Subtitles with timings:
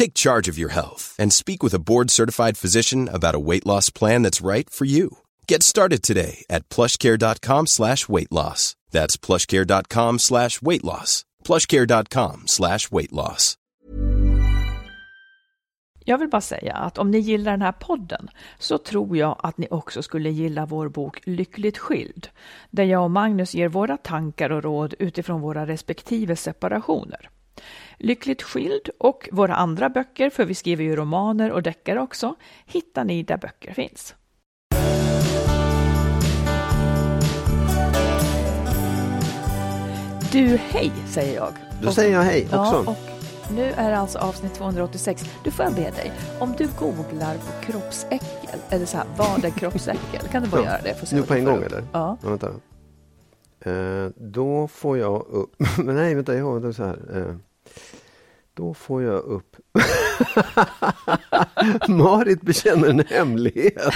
[0.00, 3.90] Take charge of your health and speak with a board-certified physician about a weight loss
[3.90, 5.18] plan that's right for you.
[5.46, 8.76] Get started today at plushcare.com slash weight loss.
[8.92, 11.24] That's plushcare.com slash weight loss.
[11.44, 13.56] plushcare.com slash weight loss.
[16.04, 18.28] Jag vill bara säga att om ni gillar den här podden
[18.58, 22.28] så tror jag att ni också skulle gilla vår bok Lyckligt skild,
[22.70, 27.30] där jag och Magnus ger våra tankar och råd utifrån våra respektive separationer.
[27.98, 32.34] Lyckligt skild och våra andra böcker, för vi skriver ju romaner och deckare också,
[32.66, 34.14] hittar ni där böcker finns.
[40.32, 41.52] Du, hej, säger jag.
[41.82, 42.56] Då säger jag hej också.
[42.56, 43.10] Ja, och
[43.52, 45.24] nu är det alltså avsnitt 286.
[45.44, 49.50] Du får jag be dig, om du googlar på kroppsäckel, eller så här, vad är
[49.50, 50.28] kroppsäckel?
[50.32, 51.12] Kan du bara göra det?
[51.12, 51.66] Nu på en gång upp?
[51.66, 51.84] eller?
[51.92, 52.16] Ja.
[52.22, 52.48] vänta.
[53.60, 55.54] Eh, då får jag upp...
[55.78, 56.98] Nej, vänta, jag har det så här.
[57.14, 57.34] Eh,
[58.54, 59.56] då får jag upp...
[61.88, 63.92] Marit bekänner en hemlighet.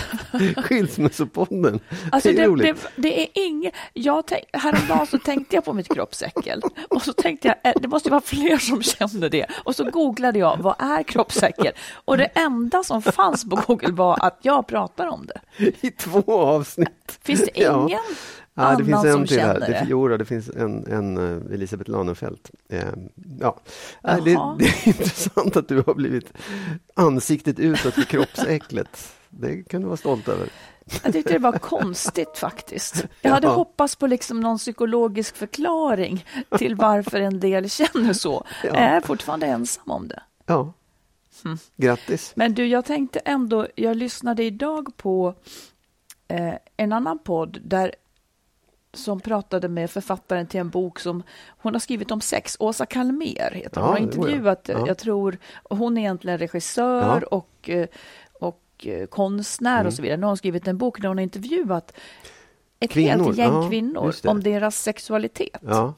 [0.56, 1.80] Skilsmässopodden.
[2.12, 2.86] Alltså det är det, roligt.
[2.96, 3.72] det, det är ingen...
[3.92, 7.88] Jag tänk, häromdagen så tänkte jag på mitt kroppsäckel och så tänkte jag, eh, det
[7.88, 9.46] måste vara fler som känner det.
[9.64, 11.72] Och så googlade jag, vad är kroppsäckel?
[12.04, 15.40] Och det enda som fanns på Google var att jag pratar om det.
[15.80, 17.18] I två avsnitt.
[17.22, 18.00] Finns det ingen Ja,
[18.62, 19.54] annan det finns som en till här.
[19.54, 19.86] känner Det, det?
[19.88, 21.16] jo, då, det finns en, en
[21.48, 22.50] eh, Elisabeth Lanefelt.
[22.68, 22.84] Eh,
[23.40, 23.60] ja.
[24.02, 26.32] Nej, det, det är intressant att du har blivit
[26.94, 29.12] ansiktet utåt för kroppsäcklet.
[29.30, 30.48] Det kan du vara stolt över.
[31.04, 33.04] Jag tyckte det var konstigt faktiskt.
[33.20, 33.52] Jag hade Ja.
[33.52, 36.26] hoppats på liksom någon psykologisk förklaring
[36.58, 38.44] till varför en del känner så.
[38.62, 38.68] Ja.
[38.68, 40.22] Jag är fortfarande ensam om det.
[40.46, 40.72] Ja.
[41.44, 41.58] Mm.
[41.76, 42.32] Grattis.
[42.36, 45.34] Men du, jag tänkte ändå, jag lyssnade idag på
[46.28, 47.94] eh, en annan podd där
[48.96, 52.56] som pratade med författaren till en bok som hon har skrivit om sex.
[52.60, 53.88] Åsa Kalmer heter hon.
[53.90, 54.34] Hon har Ja, var jag.
[54.34, 54.86] intervjuat, Ja.
[54.86, 55.38] jag tror,
[55.70, 57.26] hon är egentligen regissör Ja.
[57.36, 57.86] och, eh,
[58.32, 59.86] och eh, konstnär Mm.
[59.86, 60.16] och så vidare.
[60.16, 61.92] Nu har hon skrivit en bok där hon har intervjuat
[62.80, 65.60] ett Kvinnor, helt gäng kvinnor om deras sexualitet.
[65.62, 65.94] Ja.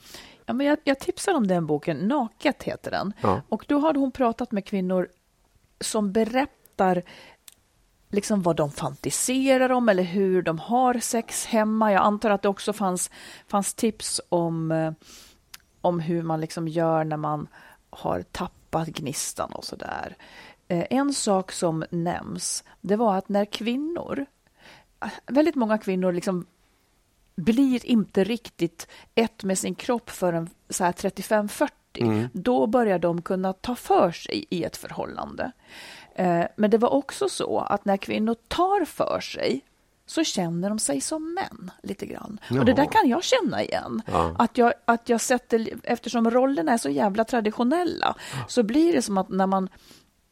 [0.46, 3.12] Men jag, jag tipsar om den boken, Naket heter den.
[3.48, 5.08] Och då hade hon pratat med kvinnor
[5.80, 7.02] som berättar
[8.10, 11.92] liksom vad de fantiserar om eller hur de har sex hemma.
[11.92, 13.10] Jag antar att det också fanns,
[13.48, 14.92] fanns tips om, eh,
[15.80, 17.48] om hur man liksom gör när man
[17.90, 20.16] har tappat gnistan och sådär.
[20.68, 24.26] Eh, en sak som nämns, det var att när kvinnor,
[25.04, 26.46] eh, väldigt många kvinnor liksom
[27.36, 32.28] blir inte riktigt ett med sin kropp förrän 35, 40 här 35-40.
[32.32, 35.52] Då börjar de kunna ta för sig i ett förhållande.
[36.14, 39.60] Eh, Men det var också så att när kvinnor tar för sig
[40.06, 42.38] så känner de sig som män lite grann.
[42.50, 42.92] Och det där Jaha.
[42.92, 44.02] kan jag känna igen.
[44.06, 44.34] Ja.
[44.38, 48.14] Att, jag, att jag sätter, eftersom rollerna är så jävla traditionella,
[48.48, 49.68] så blir det som att när man,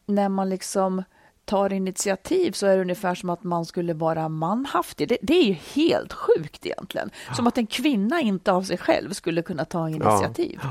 [0.07, 1.03] när man liksom
[1.45, 5.09] tar initiativ så är det ungefär som att man skulle vara manhaftig.
[5.09, 7.11] Det, det är ju helt sjukt egentligen.
[7.37, 10.61] Som att en kvinna inte av sig själv skulle kunna ta initiativ.
[10.63, 10.69] Ja,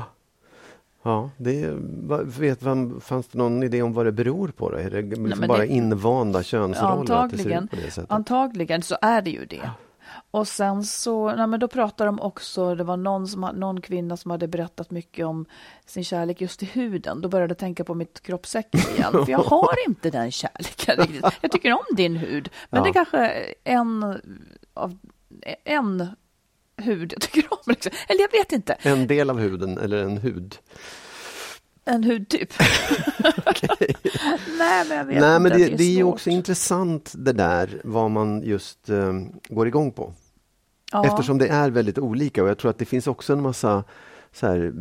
[1.36, 1.70] det
[2.02, 4.70] vad- vet man, fanns det någon idé om vad det beror på?
[4.70, 4.76] Då?
[4.76, 7.06] Är det liksom men bara det- invanda könsroller?
[7.06, 9.70] det Antagligen, det antagligen så är det ju det.
[10.30, 14.16] Och sen så, nej men då pratar de också, det var någon, som, någon kvinna
[14.16, 15.46] som hade berättat mycket om
[15.86, 17.20] sin kärlek just i huden.
[17.20, 21.24] Då började jag tänka på mitt kroppsäckel igen, för jag har inte den kärleken riktigt.
[21.40, 22.84] Jag tycker om din hud, men Ja.
[22.84, 23.28] det är kanske
[23.64, 24.18] en
[24.74, 24.98] av
[25.64, 26.06] en
[26.76, 27.58] hud jag tycker om.
[27.66, 27.92] Liksom.
[28.08, 30.58] Eller jag vet inte, En del av huden eller en hud?
[31.86, 32.52] en hudtyp.
[34.58, 35.38] nej, men jag vet Nej, inte.
[35.38, 39.12] men det, det är ju också intressant det där vad man just eh,
[39.48, 40.12] går igång på.
[40.92, 41.06] Ja.
[41.06, 43.84] Eftersom det är väldigt olika och jag tror att det finns också en massa
[44.32, 44.72] så här,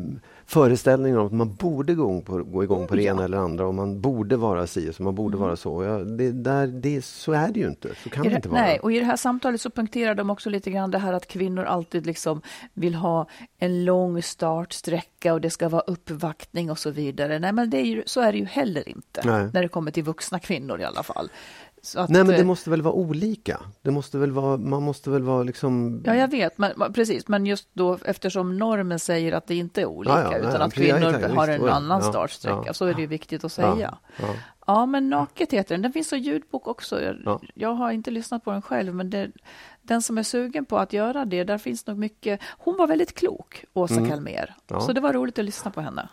[0.46, 3.74] föreställningar om att man borde gå, på, gå igång på det ena eller andra och
[3.74, 5.48] man borde vara si så man borde mm.
[5.48, 5.84] vara så.
[5.84, 7.90] Ja, det, där, det, så är det ju inte.
[8.04, 8.62] Så kan det, inte vara.
[8.62, 11.28] Nej, och i det här samtalet så punkterar de också lite grann det här att
[11.28, 12.42] kvinnor alltid liksom
[12.74, 17.40] vill ha en lång startsträcka och det ska vara uppvaktning och så vidare.
[17.40, 19.50] Nej, men det är ju, så är det ju heller inte nej.
[19.54, 21.30] när det kommer till vuxna kvinnor i alla fall.
[21.96, 23.60] Att, Nej, men det eh, måste väl vara olika?
[23.82, 26.02] Det måste väl vara, man måste väl vara liksom...
[26.06, 27.28] Ja, jag vet, men, precis.
[27.28, 30.62] Men just då eftersom normen säger att det inte är olika, ja, ja, utan nej,
[30.62, 33.98] att kvinnor ja, har en annan ja, startsträcka, så är det ju viktigt att säga.
[34.68, 35.82] Ja, men Naket heter den.
[35.82, 37.02] Den finns som ljudbok också.
[37.02, 39.32] Jag, jag har inte lyssnat på den själv, men det,
[39.82, 42.42] den som är sugen på att göra det, där finns nog mycket...
[42.58, 44.10] Hon var väldigt klok, Åsa mm.
[44.10, 44.56] Kalmer.
[44.80, 46.10] Så det var roligt att lyssna på henne.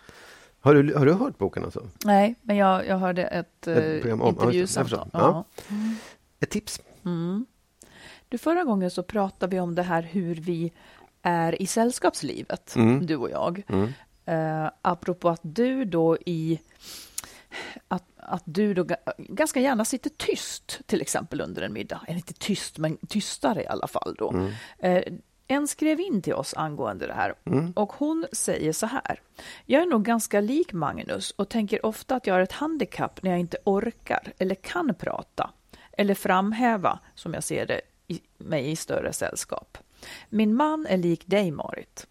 [0.61, 1.65] Har du, har du hört boken?
[1.65, 1.87] Alltså?
[2.05, 5.09] Nej, men jag, jag hörde ett, ett eh, intervjusamtal.
[5.13, 5.45] Ja.
[5.69, 5.97] Mm.
[6.41, 6.81] Ett tips?
[7.05, 7.47] Mm.
[8.29, 10.73] Du, förra gången så pratade vi om det här hur vi
[11.23, 13.07] är i sällskapslivet, mm.
[13.07, 13.63] du och jag.
[13.69, 13.93] Mm.
[14.29, 16.61] Uh, apropå att du då i
[17.89, 18.87] att, att du då
[19.19, 22.01] ganska gärna sitter tyst, till exempel under en middag.
[22.07, 24.15] Eller inte tyst, men tystare i alla fall.
[24.19, 24.31] Då.
[24.31, 25.21] Mm.
[25.51, 27.73] En skrev in till oss angående det här mm.
[27.77, 29.21] och hon säger så här.
[29.67, 33.31] Jag är nog ganska lik Magnus och tänker ofta att jag har ett handikapp när
[33.31, 35.51] jag inte orkar eller kan prata
[35.93, 39.79] eller framhäva, som jag ser det, i, mig i större sällskap.
[40.29, 42.07] Min man är lik dig, Marit.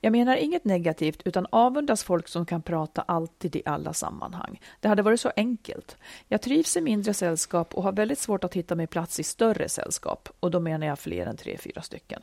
[0.00, 4.60] Jag menar inget negativt utan avundas folk som kan prata alltid i alla sammanhang.
[4.80, 5.96] Det hade varit så enkelt.
[6.28, 9.68] Jag trivs i mindre sällskap och har väldigt svårt att hitta mig plats i större
[9.68, 12.22] sällskap och då menar jag fler än tre, fyra stycken.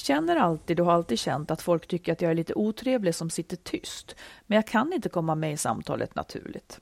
[0.00, 3.30] Känner alltid och har alltid känt att folk tycker att jag är lite otrevlig som
[3.30, 4.16] sitter tyst,
[4.46, 6.80] men jag kan inte komma med i samtalet naturligt.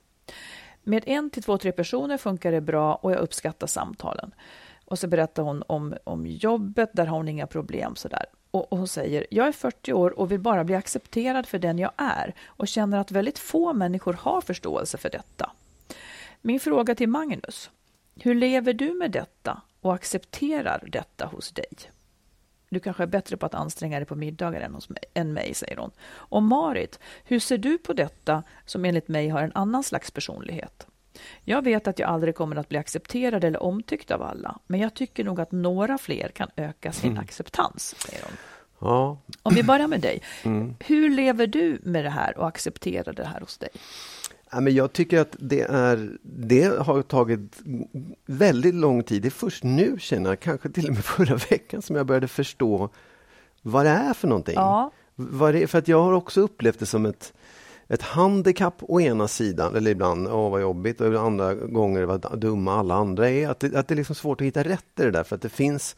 [0.83, 4.31] Med en till två, tre personer funkar det bra och jag uppskattar samtalen.
[4.85, 7.95] Och så berättar hon om, om jobbet, där har hon inga problem.
[7.95, 8.25] Sådär.
[8.51, 11.79] Och, och hon säger, jag är 40 år och vill bara bli accepterad för den
[11.79, 15.51] jag är och känner att väldigt få människor har förståelse för detta.
[16.41, 17.69] Min fråga till Magnus,
[18.15, 21.77] hur lever du med detta och accepterar detta hos dig?
[22.69, 25.53] Du kanske är bättre på att anstränga dig på middagar än, hos mig, än mig,
[25.53, 25.91] säger hon.
[26.11, 30.87] Och Marit, hur ser du på detta som enligt mig har en annan slags personlighet?
[31.43, 34.93] Jag vet att jag aldrig kommer att bli accepterad eller omtyckt av alla, men jag
[34.93, 37.23] tycker nog att några fler kan öka sin mm.
[37.23, 38.33] acceptans, säger hon.
[38.79, 39.17] Ja.
[39.43, 40.21] Om vi börjar med dig.
[40.43, 40.75] Mm.
[40.79, 43.69] Hur lever du med det här och accepterar det här hos dig?
[44.51, 47.61] Ja, men jag tycker att det, är, det har tagit
[48.25, 49.21] väldigt lång tid.
[49.21, 52.27] Det är först nu, känner jag, kanske till och med förra veckan, som jag började
[52.27, 52.89] förstå
[53.61, 54.55] vad det är för någonting.
[54.55, 54.91] Ja.
[55.15, 57.33] Vad det, för att jag har också upplevt det som ett,
[57.87, 62.73] ett handikapp å ena sidan, eller ibland, åh vad jobbigt, och andra gånger vad dumma
[62.73, 63.49] alla andra är.
[63.49, 65.41] Att det, att det är liksom svårt att hitta rätt i det där, för att
[65.41, 65.95] det finns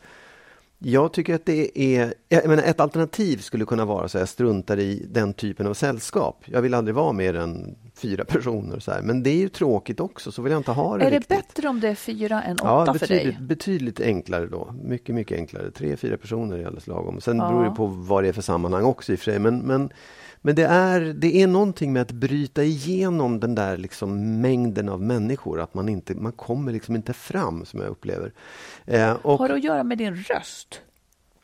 [0.83, 4.79] jag tycker att det är, jag menar, ett alternativ skulle kunna vara så jag struntar
[4.79, 6.43] i den typen av sällskap.
[6.45, 8.79] Jag vill aldrig vara mer än fyra personer.
[8.79, 9.01] Så här.
[9.01, 11.29] Men det är ju tråkigt också, så vill jag inte ha det Är riktigt.
[11.29, 13.37] det bättre om det är fyra än åtta ja, för dig?
[13.41, 14.75] Betydligt enklare då.
[14.83, 15.71] Mycket, mycket enklare.
[15.71, 17.21] Tre, fyra personer är alldeles lagom.
[17.21, 17.49] Sen ja.
[17.49, 19.39] beror det på vad det är för sammanhang också i och för sig.
[19.39, 19.89] Men, men
[20.41, 25.01] men det är, det är någonting med att bryta igenom den där liksom mängden av
[25.01, 28.33] människor, att man, inte, man kommer liksom inte fram som jag upplever.
[28.85, 30.81] Eh, och, Har det att göra med din röst?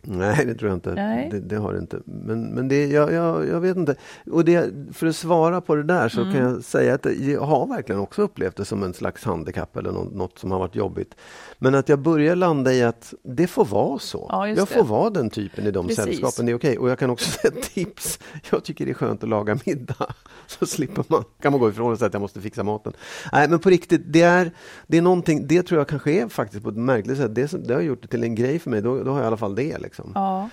[0.10, 0.92] Nej, det tror jag inte.
[1.32, 2.00] Det, det, har det inte.
[2.06, 3.96] Men, men det, jag, jag, jag vet inte.
[4.32, 6.34] Och det, för att svara på det där så mm.
[6.34, 9.92] kan jag säga att jag har verkligen också upplevt det som en slags handikapp eller
[9.92, 11.16] något, något som har varit jobbigt.
[11.60, 14.28] Men att jag börjar landa i att det får vara så.
[14.30, 16.04] Ja, jag får vara den typen i de Precis.
[16.04, 16.70] sällskapen, det är okej.
[16.70, 16.78] Okay.
[16.78, 18.20] Och jag kan också säga tips.
[18.52, 20.14] Jag tycker det är skönt att laga middag.
[20.48, 22.94] Så slipper man, kan man gå ifrån och säga att jag måste fixa maten.
[23.32, 24.52] Nej, men på riktigt, det är,
[24.88, 27.36] det är någonting, det tror jag kanske är faktiskt på ett märkligt sätt.
[27.36, 28.82] Det, det har gjort det till en grej för mig.
[28.82, 29.78] Då, då har jag i alla fall det.
[29.78, 29.97] Liksom.
[30.16, 30.50] Ja.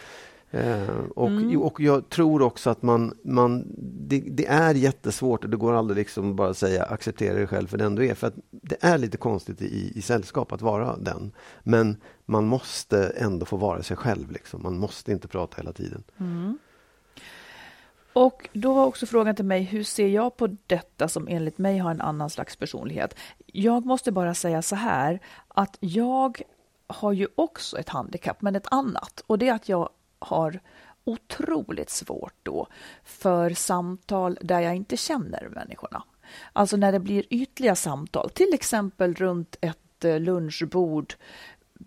[0.55, 1.63] Eh, och, mm.
[1.63, 5.99] och jag tror också att man, man det, det, är jättesvårt och det går aldrig
[5.99, 8.15] liksom bara att säga acceptera dig själv för den du är.
[8.15, 11.33] För att det är lite konstigt i, i sällskap att vara den.
[11.63, 14.31] Men man måste ändå få vara sig själv.
[14.31, 14.63] Liksom.
[14.63, 16.03] Man måste inte prata hela tiden.
[16.21, 16.59] Mm.
[18.13, 21.79] Och då var också frågan till mig, hur ser jag på detta som enligt mig
[21.79, 23.17] har en annan slags personlighet?
[23.47, 26.43] Jag måste bara säga så här, att jag
[26.87, 29.23] har ju också ett handikapp, men ett annat.
[29.27, 29.89] Och det är att jag
[30.19, 30.61] har
[31.05, 32.67] otroligt svårt då
[33.05, 36.03] för samtal där jag inte känner människorna.
[36.53, 41.15] Alltså när det blir ytliga samtal, till exempel runt ett eh, lunchbord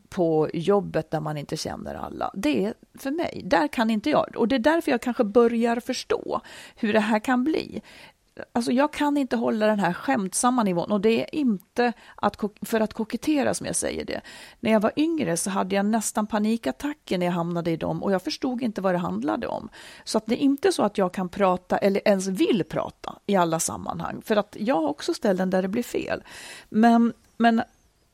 [0.09, 2.31] på jobbet där man inte känner alla.
[2.33, 4.35] Det är för mig, där kan inte jag.
[4.37, 6.41] Och det är därför jag kanske börjar förstå
[6.75, 7.81] hur det här kan bli
[8.53, 12.79] alltså jag kan inte hålla den här skämtsamma nivån och det är inte att, för
[12.79, 14.21] att kokettera som jag säger det.
[14.59, 18.11] När jag var yngre så hade jag nästan panikattacker när jag hamnade i dem och
[18.11, 19.69] jag förstod inte vad det handlade om.
[20.03, 23.35] Så att det är inte så att jag kan prata eller ens vill prata i
[23.35, 26.23] alla sammanhang för att jag har också ställen där det blir fel.
[26.69, 27.61] Men, men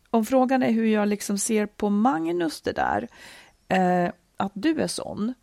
[0.09, 3.07] om frågan är hur jag liksom ser på Magnus det där,
[3.67, 5.33] eh, att du är sån,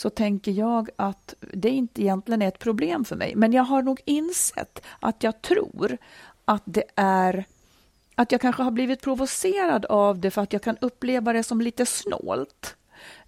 [0.00, 3.34] så tänker jag att det inte egentligen är ett problem för mig.
[3.36, 5.98] Men jag har nog insett att jag tror
[6.44, 7.44] att det är
[8.14, 11.60] att jag kanske har blivit provocerad av det för att jag kan uppleva det som
[11.60, 12.76] lite snålt.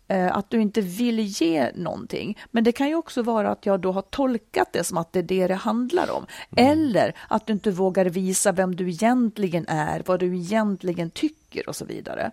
[0.08, 2.38] Eh, att du inte vill ge någonting.
[2.50, 5.18] Men det kan ju också vara att jag då har tolkat det som att det
[5.18, 6.26] är det det handlar om.
[6.56, 6.72] Mm.
[6.72, 11.76] Eller att du inte vågar visa vem du egentligen är, vad du egentligen tycker och
[11.76, 12.30] så vidare.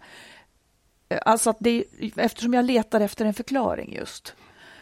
[1.22, 1.84] Alltså att det,
[2.16, 4.36] eftersom jag letar efter en förklaring just,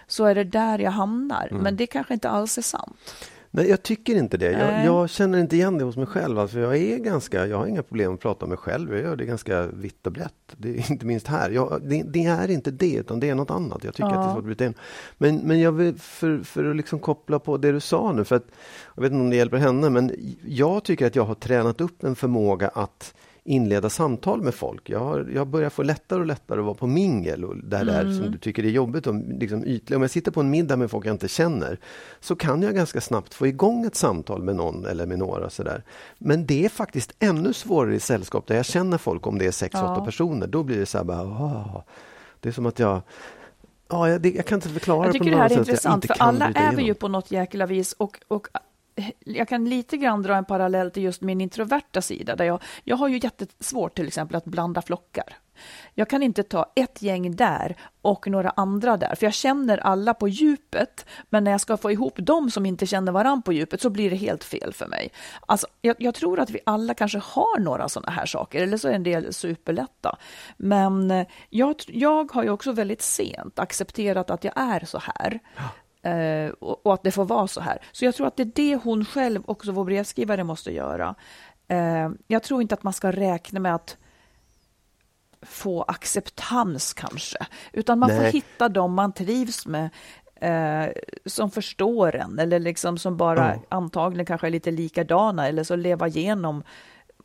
[0.07, 1.47] så är det där jag hamnar.
[1.51, 1.63] Mm.
[1.63, 3.15] Men det kanske inte alls är sant.
[3.51, 4.51] Nej, jag tycker inte det.
[4.51, 6.39] Jag, jag, känner inte igen det hos mig själv.
[6.39, 8.93] Alltså jag, är ganska, jag har inga problem att prata om mig själv.
[8.93, 10.33] Jag gör det ganska vitt och brett.
[10.57, 11.49] Det inte minst här.
[11.49, 13.83] Jag, det, det, är inte det, utan det är något annat.
[13.83, 14.15] Jag tycker ja.
[14.15, 14.83] att det är svårt att
[15.17, 18.35] Men, men jag vill, för, för att liksom koppla på det du sa nu, för
[18.35, 18.45] att,
[18.95, 20.11] jag vet inte om det hjälper henne, men
[20.45, 23.13] jag tycker att jag har tränat upp en förmåga att
[23.47, 24.89] inleda samtal med folk.
[24.89, 27.95] Jag, har, jag börjar få lättare och lättare att vara på mingel och där mm.
[27.95, 29.79] där som du tycker är jobbigt och liksom.
[29.95, 31.79] Om jag sitter på en middag med folk jag inte känner
[32.19, 35.83] så kan jag ganska snabbt få igång ett samtal med någon eller med några sådär.
[36.17, 39.51] Men det är faktiskt ännu svårare i sällskap där jag känner folk om det är
[39.51, 39.93] sex, ja.
[39.93, 40.47] åtta personer.
[40.47, 41.81] Då blir det så här bara, åh.
[42.39, 43.01] det är som att jag
[43.89, 46.15] Ja, jag, det, jag kan inte förklara jag tycker på det här är intressant, för
[46.19, 48.47] alla är vi ju på något jäkla vis och, och
[49.19, 52.35] jag kan lite grann dra en parallell till just min introverta sida.
[52.35, 55.37] Där jag, jag har ju jättesvårt till exempel att blanda flockar.
[55.93, 60.13] Jag kan inte ta ett gäng där och några andra där, för jag känner alla
[60.13, 63.81] på djupet, men när jag ska få ihop dem som inte känner varandra på djupet
[63.81, 65.11] så blir det helt fel för mig.
[65.45, 68.87] Alltså, jag, jag tror att vi alla kanske har några sådana här saker, eller så
[68.87, 70.17] är en del superlätta.
[70.57, 75.39] Men eh, jag, jag har ju också väldigt sent accepterat att jag är så här.
[76.07, 77.77] Eh, och, och, att det får vara så här.
[77.91, 81.15] Så jag tror att det är det hon själv, också vår brevskrivare, måste göra.
[81.67, 83.97] Eh, jag tror inte att man ska räkna med att
[85.41, 87.37] få acceptans kanske,
[87.73, 88.19] utan man Nej.
[88.19, 89.89] får hitta dem man trivs med,
[90.35, 90.91] eh,
[91.25, 93.65] som förstår en eller liksom som bara mm.
[93.69, 96.63] antagligen kanske är lite likadana eller så leva igenom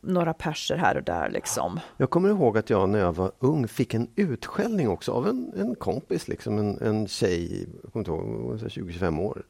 [0.03, 1.29] några perser här och där.
[1.29, 1.79] Liksom.
[1.97, 5.53] Jag kommer ihåg att jag när jag var ung fick en utskällning också av en,
[5.57, 9.43] en kompis, liksom en, en tjej, jag ihåg, 20-25 år.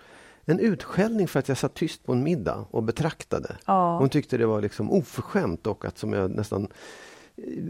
[0.46, 3.58] En utskällning för att jag satt tyst på en middag och betraktade.
[3.66, 3.98] Ja.
[3.98, 6.68] Hon tyckte det var liksom oförskämt och att som jag nästan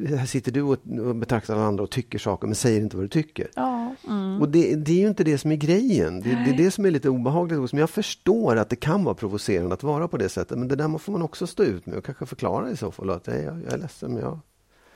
[0.10, 0.77] här sitter du och,
[1.15, 3.48] betraktar alla andra och tycker saker men säger inte vad du tycker.
[3.55, 4.41] Ja, mm.
[4.41, 6.20] Och det, det, är ju inte det som är grejen.
[6.20, 7.74] Det, det, är det som är lite obehagligt.
[7.74, 10.58] Men jag förstår att det kan vara provocerande att vara på det sättet.
[10.58, 13.10] Men det där får man också stå ut med och kanske förklara i så fall.
[13.10, 14.39] Att jag, jag är ledsen men jag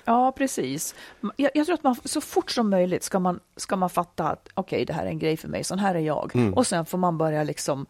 [0.05, 0.95] Ja, precis.
[1.35, 4.49] Jag, jag, tror att man så fort som möjligt ska man, ska man fatta att
[4.53, 6.35] okej, okay, det här är en grej för mig, sån här är jag.
[6.35, 6.53] Mm.
[6.53, 7.85] Och sen får man börja liksom...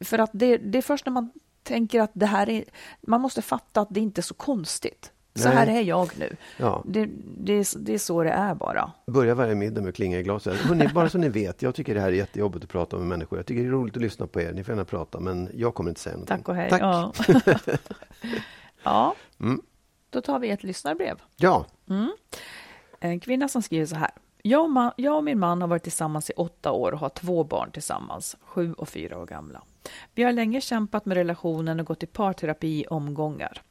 [0.00, 1.30] För att det, det är först när man
[1.62, 2.64] tänker att det här är...
[3.00, 5.12] Man måste fatta att det inte är så konstigt.
[5.34, 5.56] Så Nej.
[5.56, 6.36] här är jag nu.
[6.56, 6.82] Ja.
[6.86, 7.06] Det,
[7.38, 8.92] det, det, är så det är bara.
[9.06, 10.56] Börja varje middag med att klinga i glaset.
[10.56, 13.38] Hörrni, bara så ni vet, jag tycker det här är jättejobbigt att prata med människor.
[13.38, 14.52] Jag tycker det är roligt att lyssna på er.
[14.52, 16.36] Ni får gärna prata, men jag kommer inte säga någonting.
[16.36, 16.70] Tack och hej.
[16.70, 16.80] Tack.
[16.82, 17.12] Ja,
[18.82, 19.14] ja.
[19.40, 19.60] Mm.
[20.10, 21.16] då tar vi ett lyssnarbrev.
[21.36, 21.66] Ja.
[21.88, 22.12] Mm.
[23.00, 24.10] En kvinna som skriver så här.
[24.42, 27.08] Jag och, man, jag och min man har varit tillsammans i åtta år och har
[27.08, 29.62] två barn tillsammans, sju och fyra år gamla.
[30.14, 33.62] Vi har länge kämpat med relationen och gått i parterapi i omgångar.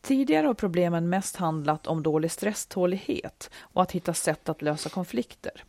[0.00, 5.64] Tidigare har problemen mest handlat om dålig stresstålighet och att hitta sätt att lösa konflikter.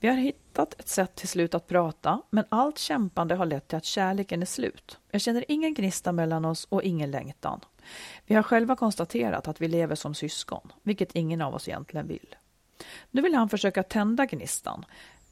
[0.00, 3.78] Vi har hittat ett sätt till slut att prata, men allt kämpande har lett till
[3.78, 4.98] att kärleken är slut.
[5.10, 7.60] Jag känner ingen gnista mellan oss och ingen längtan.
[8.26, 12.36] Vi har själva konstaterat att vi lever som syskon, vilket ingen av oss egentligen vill.
[13.10, 14.84] Nu vill han försöka tända gnistan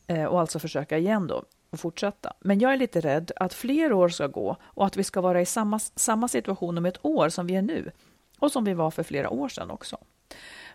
[0.06, 2.32] eh, och alltså försöka igen då och fortsätta.
[2.40, 5.40] Men jag är lite rädd att fler år ska gå och att vi ska vara
[5.40, 7.90] i samma, samma situation om ett år som vi är nu
[8.38, 9.98] och som vi var för flera år sedan också.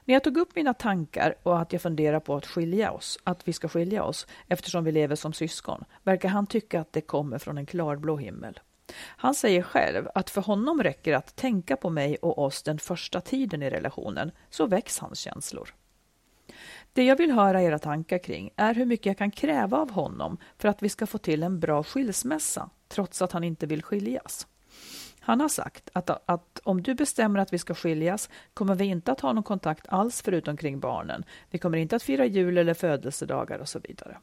[0.05, 3.48] När jag tog upp mina tankar och att jag funderar på att skilja oss, att
[3.48, 7.38] vi ska skilja oss eftersom vi lever som syskon, verkar han tycka att det kommer
[7.38, 8.60] från en klarblå himmel.
[8.98, 13.21] Han säger själv att för honom räcker att tänka på mig och oss den första
[13.21, 15.74] tiden i relationen, så väcks hans känslor.
[16.93, 20.38] Det jag vill höra era tankar kring är hur mycket jag kan kräva av honom
[20.57, 24.48] för att vi ska få till en bra skilsmässa, trots att han inte vill skiljas.
[25.19, 29.12] Han har sagt att, att om du bestämmer att vi ska skiljas kommer vi inte
[29.12, 31.24] att ha någon kontakt alls förutom kring barnen.
[31.50, 34.17] Vi kommer inte att fira jul eller födelsedagar och så vidare.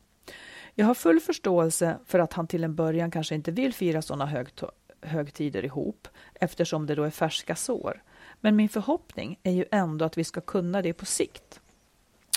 [0.75, 4.26] Jag har full förståelse för att han till en början kanske inte vill fira sådana
[4.26, 4.62] högt,
[5.02, 8.02] högtider ihop eftersom det då är färska sår.
[8.40, 11.60] Men min förhoppning är ju ändå att vi ska kunna det på sikt.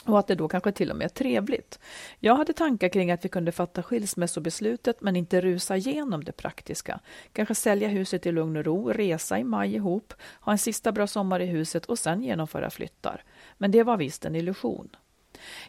[0.05, 1.79] Och att det då kanske till och med är trevligt.
[2.19, 6.99] Jag hade tankar kring att vi kunde fatta skilsmässobeslutet men inte rusa igenom det praktiska.
[7.33, 11.07] Kanske sälja huset i lugn och ro, resa i maj ihop, ha en sista bra
[11.07, 13.23] sommar i huset och sen genomföra flyttar.
[13.57, 14.89] Men det var visst en illusion.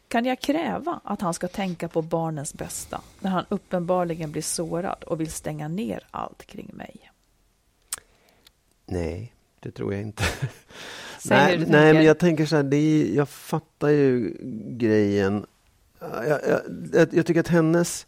[0.08, 5.04] Kan jag kräva att han ska tänka på barnens bästa när han uppenbarligen blir sårad
[5.04, 7.10] och vill stänga ner allt kring mig?
[8.86, 10.24] Nej, det tror jag inte.
[11.24, 14.36] nej, nej men jag tänker så här, det är, jag fattar ju
[14.68, 15.46] grejen.
[16.00, 16.40] Jag,
[16.92, 18.06] jag, jag, tycker att hennes,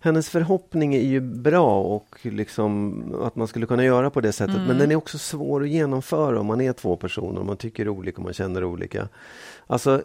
[0.00, 4.56] hennes förhoppning är ju bra och liksom att man skulle kunna göra på det sättet.
[4.56, 4.66] Mm.
[4.66, 7.88] Men den är också svår att genomföra om man är två personer, om man tycker
[7.88, 9.08] olika och man känner olika.
[9.66, 10.02] Alltså,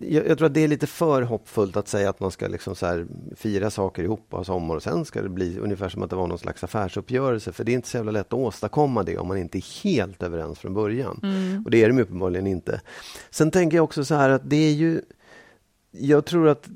[0.00, 2.74] jag, jag, tror att det är lite för hoppfullt att säga att man ska liksom
[2.74, 6.02] så här fira saker ihop och ha sommar och sen ska det bli ungefär som
[6.02, 7.52] att det var någon slags affärsuppgörelse.
[7.52, 10.22] För det är inte så jävla lätt att åstadkomma det om man inte är helt
[10.22, 11.20] överens från början.
[11.22, 11.64] Mm.
[11.64, 12.80] Och det är de uppenbarligen inte.
[13.30, 15.02] Sen tänker jag också så här att det är ju
[15.90, 16.68] jag tror att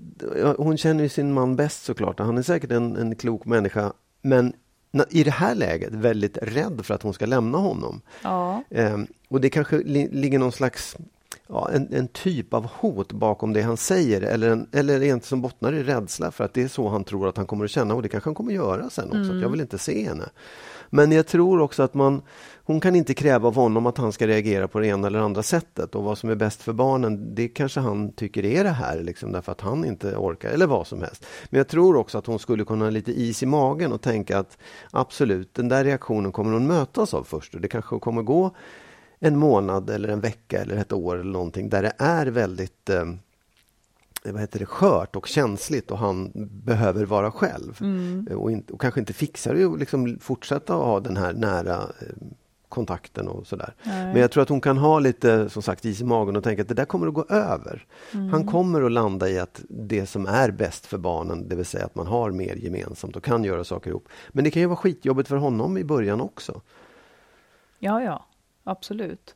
[0.56, 2.18] hon känner sin man bäst såklart.
[2.18, 3.92] Han är säkert en, en klok människa.
[4.22, 4.54] Men
[5.10, 8.00] i det här läget väldigt rädd för att hon ska lämna honom.
[8.22, 8.64] Ja.
[8.70, 10.96] Ehm, och det kanske li ligger någon slags
[11.52, 15.42] ja, en, en, typ av hot bakom det han säger eller, en, eller en som
[15.42, 17.94] bottnar i rädsla för att det är så han tror att han kommer att känna
[17.94, 19.16] och det kanske han kommer att göra sen också.
[19.16, 19.40] Mm.
[19.40, 20.24] jag vill inte se henne.
[20.90, 22.22] Men jag tror också att man,
[22.64, 25.42] hon kan inte kräva av honom att han ska reagera på det ena eller andra
[25.42, 29.00] sättet och vad som är bäst för barnen det kanske han tycker är det här
[29.00, 31.26] liksom, därför att han inte orkar eller vad som helst.
[31.50, 34.38] Men jag tror också att hon skulle kunna ha lite is i magen och tänka
[34.38, 34.58] att
[34.90, 38.50] absolut, den där reaktionen kommer hon mötas av först och det kanske kommer gå
[39.24, 43.04] en månad eller en vecka eller ett år eller någonting där det är väldigt eh,
[44.24, 46.30] vad heter det, skört och känsligt och han
[46.64, 47.78] behöver vara själv.
[47.80, 48.28] Mm.
[48.36, 51.76] Och, in, och, kanske inte fixar det och liksom fortsätta att ha den här nära
[51.76, 52.26] eh,
[52.68, 53.74] kontakten och sådär.
[53.84, 56.62] Men jag tror att hon kan ha lite som sagt is i magen och tänka
[56.62, 57.86] att det där kommer att gå över.
[58.12, 58.28] Mm.
[58.28, 61.84] Han kommer att landa i att det som är bäst för barnen, det vill säga
[61.84, 64.08] att man har mer gemensamt och kan göra saker ihop.
[64.28, 66.60] Men det kan ju vara skitjobbigt för honom i början också.
[67.78, 68.26] Ja, ja
[68.64, 69.34] absolut.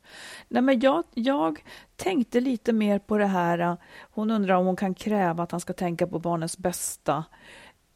[0.48, 1.64] Nej, men jag, jag
[1.96, 3.76] tänkte lite mer på det här.
[4.00, 7.24] Hon undrar om hon kan kräva att han ska tänka på barnens bästa.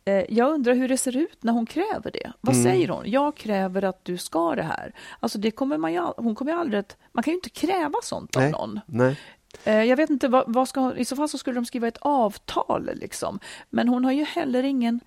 [0.05, 2.33] Eh, jag undrar hur det ser ut när hon kräver det.
[2.41, 2.65] Vad mm.
[2.65, 3.11] säger hon?
[3.11, 4.95] Jag kräver att du ska det här.
[5.21, 8.43] Alltså det kommer man ju, hon kommer aldrig man kan ju inte kräva sånt av
[8.43, 8.53] Nej.
[8.53, 8.81] någon.
[8.87, 9.19] Nej.
[9.65, 11.99] Eh, jag vet inte, vad, vad ska, i så fall så skulle de skriva ett
[12.01, 13.41] avtal liksom.
[13.71, 15.01] Men hon har ju heller ingen,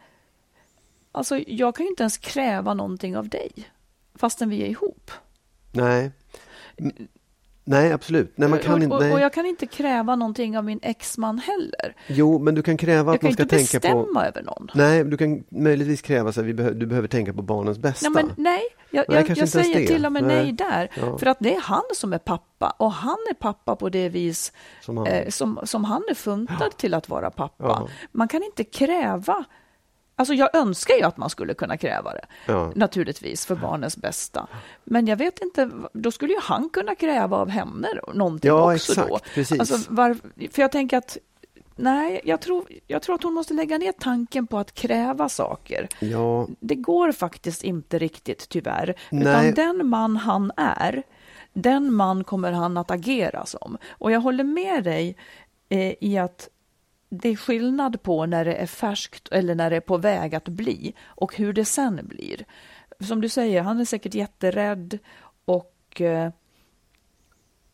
[1.12, 3.52] alltså jag kan ju inte ens kräva någonting av dig
[4.16, 5.12] fastän vi är ihop.
[5.74, 6.12] Nej.
[7.66, 8.34] Nej, absolut.
[8.36, 11.40] Nej, man kan och, inte, och, och, jag kan inte kräva någonting av min exman
[11.40, 11.96] heller.
[12.08, 13.88] Jo, men du kan kräva att man ska tänka på...
[13.88, 14.70] Jag kan inte bestämma över någon.
[14.74, 18.10] Nej, du kan möjligtvis kräva att behöver, du behöver tänka på barnens bästa.
[18.10, 18.62] Nej, men nej.
[18.90, 20.92] Jag, nej, jag, jag säger till och med nej, nej där.
[21.02, 21.18] Ja.
[21.18, 22.76] För att det är han som är pappa.
[22.78, 26.58] Och han är pappa på det vis som han, eh, som, som han är funtad
[26.60, 26.70] ja.
[26.78, 27.64] till att vara pappa.
[27.64, 27.88] Ja.
[28.12, 29.46] Man kan inte kräva
[30.16, 32.72] Alltså jag önskar ju att man skulle kunna kräva det, ja.
[32.76, 34.48] naturligtvis, för barnens bästa.
[34.84, 38.92] Men jag vet inte, då skulle ju han kunna kräva av henne någonting ja, också
[38.92, 39.20] exakt, då.
[39.34, 39.60] Precis.
[39.60, 40.18] Alltså, var,
[40.52, 41.18] för jag tänker att
[41.76, 45.88] Nej, jag tror, jag tror att hon måste lägga ner tanken på att kräva saker.
[46.00, 46.48] Ja.
[46.60, 48.96] Det går faktiskt inte riktigt, tyvärr.
[49.10, 49.50] Nej.
[49.50, 51.04] Utan den man han är,
[51.54, 53.78] den man kommer han att agera som.
[53.90, 55.18] Och jag håller med dig
[55.70, 56.50] eh, i att
[57.22, 60.48] det är skillnad på när det är färskt eller när det är på väg att
[60.48, 62.46] bli och hur det sen blir.
[63.00, 65.00] Som du säger, han är säkert jätterädd
[65.46, 66.32] och, eh,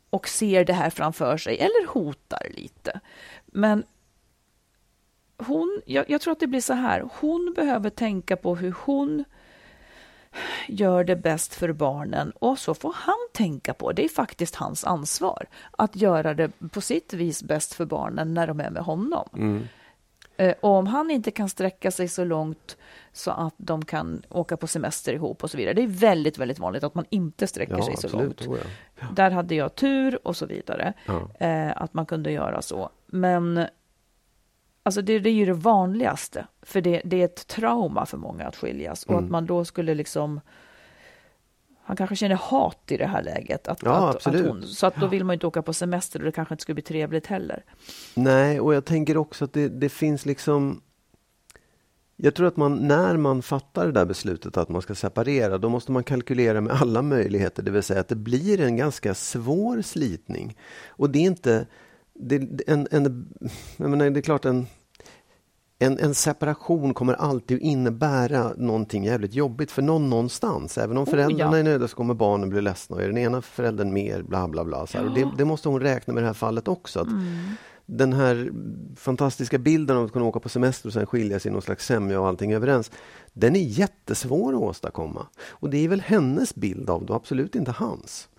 [0.10, 3.00] och ser det här framför sig eller hotar lite.
[3.46, 3.84] Men
[5.38, 9.24] hon, jag, jag tror att det blir så här, hon behöver tänka på hur hon
[10.68, 14.86] gör det bäst för barnen och så får han tänka på, det är faktiskt hans
[14.86, 19.30] ansvar, att göra det på sitt vis bäst för barnen när de är med honom.
[19.34, 19.68] Mm.
[20.38, 22.78] Eh, och om han inte kan sträcka sig så långt
[23.14, 25.74] så att de kan åka på semester ihop och så vidare.
[25.74, 28.60] Det är väldigt, väldigt vanligt att man inte sträcker ja, sig så absolut, långt.
[29.00, 29.08] Ja.
[29.16, 31.46] Där hade jag tur och så vidare, ja.
[31.46, 32.90] Eh, att man kunde göra så.
[33.06, 33.66] Men
[34.90, 38.48] Alltså det, det är ju det vanligaste, för det, det, är ett trauma för många
[38.48, 39.24] att skiljas och mm.
[39.24, 40.42] att man då skulle liksom
[41.82, 43.68] han kanske känner hat i det här läget.
[43.68, 44.28] Att, ja, att.
[44.28, 46.62] Att hon, så att då vill man inte åka på semester och det kanske inte
[46.62, 47.64] skulle bli trevligt heller.
[48.14, 50.82] Nej, och jag tänker också att det, det finns liksom
[52.16, 55.70] jag tror att man, när man fattar det där beslutet att man ska separera, då
[55.70, 59.82] måste man kalkylera med alla möjligheter, det vill säga att det blir en ganska svår
[59.82, 60.58] slitning.
[60.88, 61.68] Och det är inte,
[62.14, 63.34] det, en, en,
[63.78, 64.68] menar, det är klart en
[65.80, 70.78] en, en separation kommer alltid att innebära någonting jävligt jobbigt för någon någonstans.
[70.78, 71.60] Även om föräldrarna oh, ja.
[71.60, 74.66] är nöjda så kommer barnen bli ledsna och är den ena föräldern mer bla bla
[74.66, 74.88] bla.
[74.88, 75.04] Så ja.
[75.04, 77.00] det, det, måste hon räkna med i det här fallet också.
[77.00, 77.28] Att mm.
[77.86, 78.52] Den här
[78.96, 81.86] fantastiska bilden av att kunna åka på semester och sen skilja sig i någon slags
[81.86, 82.92] sämja och allting överens.
[83.34, 85.28] Den är jättesvår att åstadkomma.
[85.50, 88.30] Och det är väl hennes bild av det, absolut inte hans.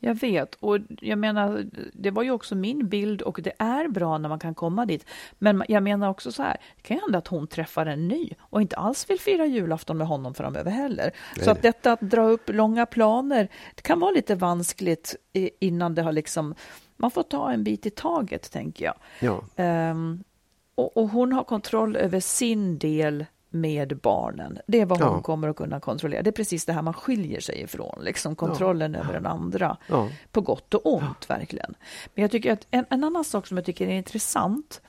[0.00, 4.18] Jag vet, och jag menar, det var ju också min bild och det är bra
[4.18, 5.06] när man kan komma dit.
[5.38, 8.30] Men jag menar också så här, det kan ju hända att hon träffar en ny
[8.40, 11.12] och inte alls vill fira julafton med honom framöver heller.
[11.36, 11.44] Nej.
[11.44, 15.16] Så att detta att dra upp långa planer, det kan vara lite vanskligt
[15.60, 16.54] innan det har liksom,
[16.96, 18.94] man får ta en bit i taget tänker jag.
[19.20, 19.64] Ja.
[19.90, 20.24] Um,
[20.74, 24.58] och, och hon har kontroll över sin del med barnen.
[24.66, 25.22] Det är vad hon ja.
[25.22, 26.22] kommer att kunna kontrollera.
[26.22, 29.00] Det är precis det här man skiljer sig ifrån, liksom kontrollen ja.
[29.00, 29.76] över den andra.
[29.86, 30.08] Ja.
[30.32, 31.74] På gott och ont, verkligen.
[32.14, 34.80] Men jag tycker att en, en, annan sak som jag tycker är intressant,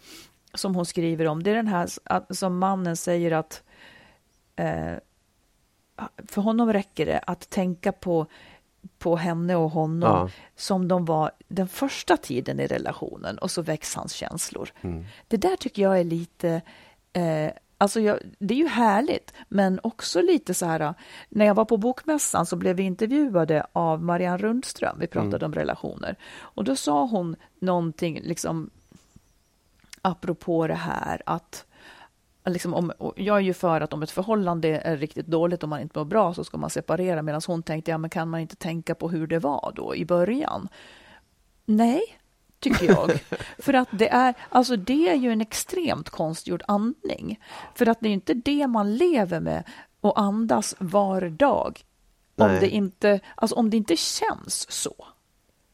[0.54, 3.64] som hon skriver om, det är den här att, som mannen säger att
[4.56, 4.94] eh,
[6.28, 8.28] för honom räcker det att tänka på
[9.00, 10.30] på henne och honom ja.
[10.56, 14.70] som de var den första tiden i relationen och så väcks hans känslor.
[14.82, 15.06] Mm.
[15.28, 16.62] Det där tycker jag är lite
[17.14, 20.94] eh, Alltså jag, det är ju härligt, men också lite så här,
[21.30, 25.46] när jag var på Bokmässan så blev vi intervjuade av Marianne Rundström, vi pratade mm.
[25.46, 28.70] om relationer, och då sa hon någonting, liksom,
[30.02, 31.66] apropå det här att
[32.46, 35.82] Liksom om, jag är ju för att om ett förhållande är riktigt dåligt och man
[35.82, 38.56] inte mår bra så ska man separera medan hon tänkte, ja men kan man inte
[38.56, 40.70] tänka på hur det var då i början?
[41.66, 42.02] Nej,
[42.62, 43.12] tycker jag.
[43.60, 47.40] För att det är, alltså det är ju en extremt konstgjord andning.
[47.76, 49.64] För att det är inte det man lever med
[50.02, 51.82] och andas var dag.
[52.36, 54.94] Om det, inte, alltså om det inte känns så,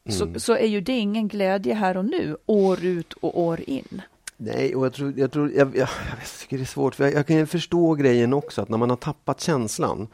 [0.04, 0.18] mm.
[0.18, 4.02] så, så är ju det ingen glädje här och nu, år ut och år in.
[4.36, 7.14] Nej, och jag tror, jag, tror, jag, jag, jag tycker det är svårt, för jag,
[7.14, 10.08] jag kan förstå grejen också, att när man har tappat känslan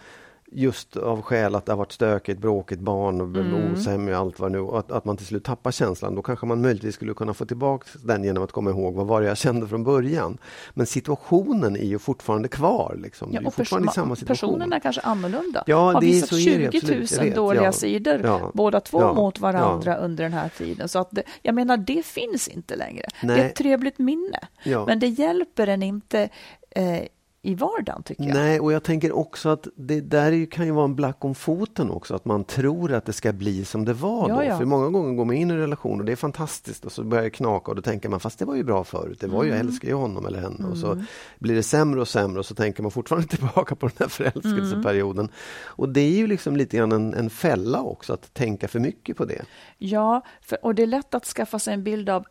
[0.55, 3.73] just av skäl att det har varit stökigt, bråkigt, barn och mm.
[3.73, 6.15] osämja och allt vad nu och att, att man till slut tappar känslan.
[6.15, 9.21] Då kanske man möjligtvis skulle kunna få tillbaka den genom att komma ihåg vad var
[9.21, 10.39] det jag kände från början.
[10.75, 12.97] Men situationen är ju fortfarande kvar.
[13.03, 13.29] Liksom.
[13.33, 14.49] Ja, och fortfarande pers samma situation.
[14.49, 15.65] Personen är kanske annorlunda.
[15.67, 17.73] Ja, har visat 20 000 dåliga ja.
[17.73, 18.51] sidor, ja.
[18.55, 19.13] båda två ja.
[19.13, 20.89] mot varandra under den här tiden.
[20.89, 23.07] Så att det, jag menar, det finns inte längre.
[23.23, 23.37] Nej.
[23.37, 24.41] Det är ett trevligt minne.
[24.87, 26.29] Men det hjälper en inte
[26.71, 27.03] eh,
[27.45, 28.35] i vardagen tycker jag.
[28.35, 31.91] Nej, och jag tänker också att det där kan ju vara en black om foten
[31.91, 34.45] också, att man tror att det ska bli som det var ja, då.
[34.45, 34.59] Ja.
[34.59, 37.05] För många gånger går man in i en relation och det är fantastiskt och så
[37.05, 39.45] börjar det knaka och då tänker man fast det var ju bra förut, det var
[39.45, 39.59] ju, mm.
[39.59, 40.71] jag älskar ju honom eller henne mm.
[40.71, 41.05] och så mm.
[41.39, 45.25] blir det sämre och sämre och så tänker man fortfarande tillbaka på den här förälskelseperioden.
[45.25, 45.35] Mm.
[45.67, 49.17] Och det är ju liksom lite grann en, en fälla också att tänka för mycket
[49.17, 49.43] på det.
[49.79, 52.25] Ja, för, och det är lätt att skaffa sig en bild av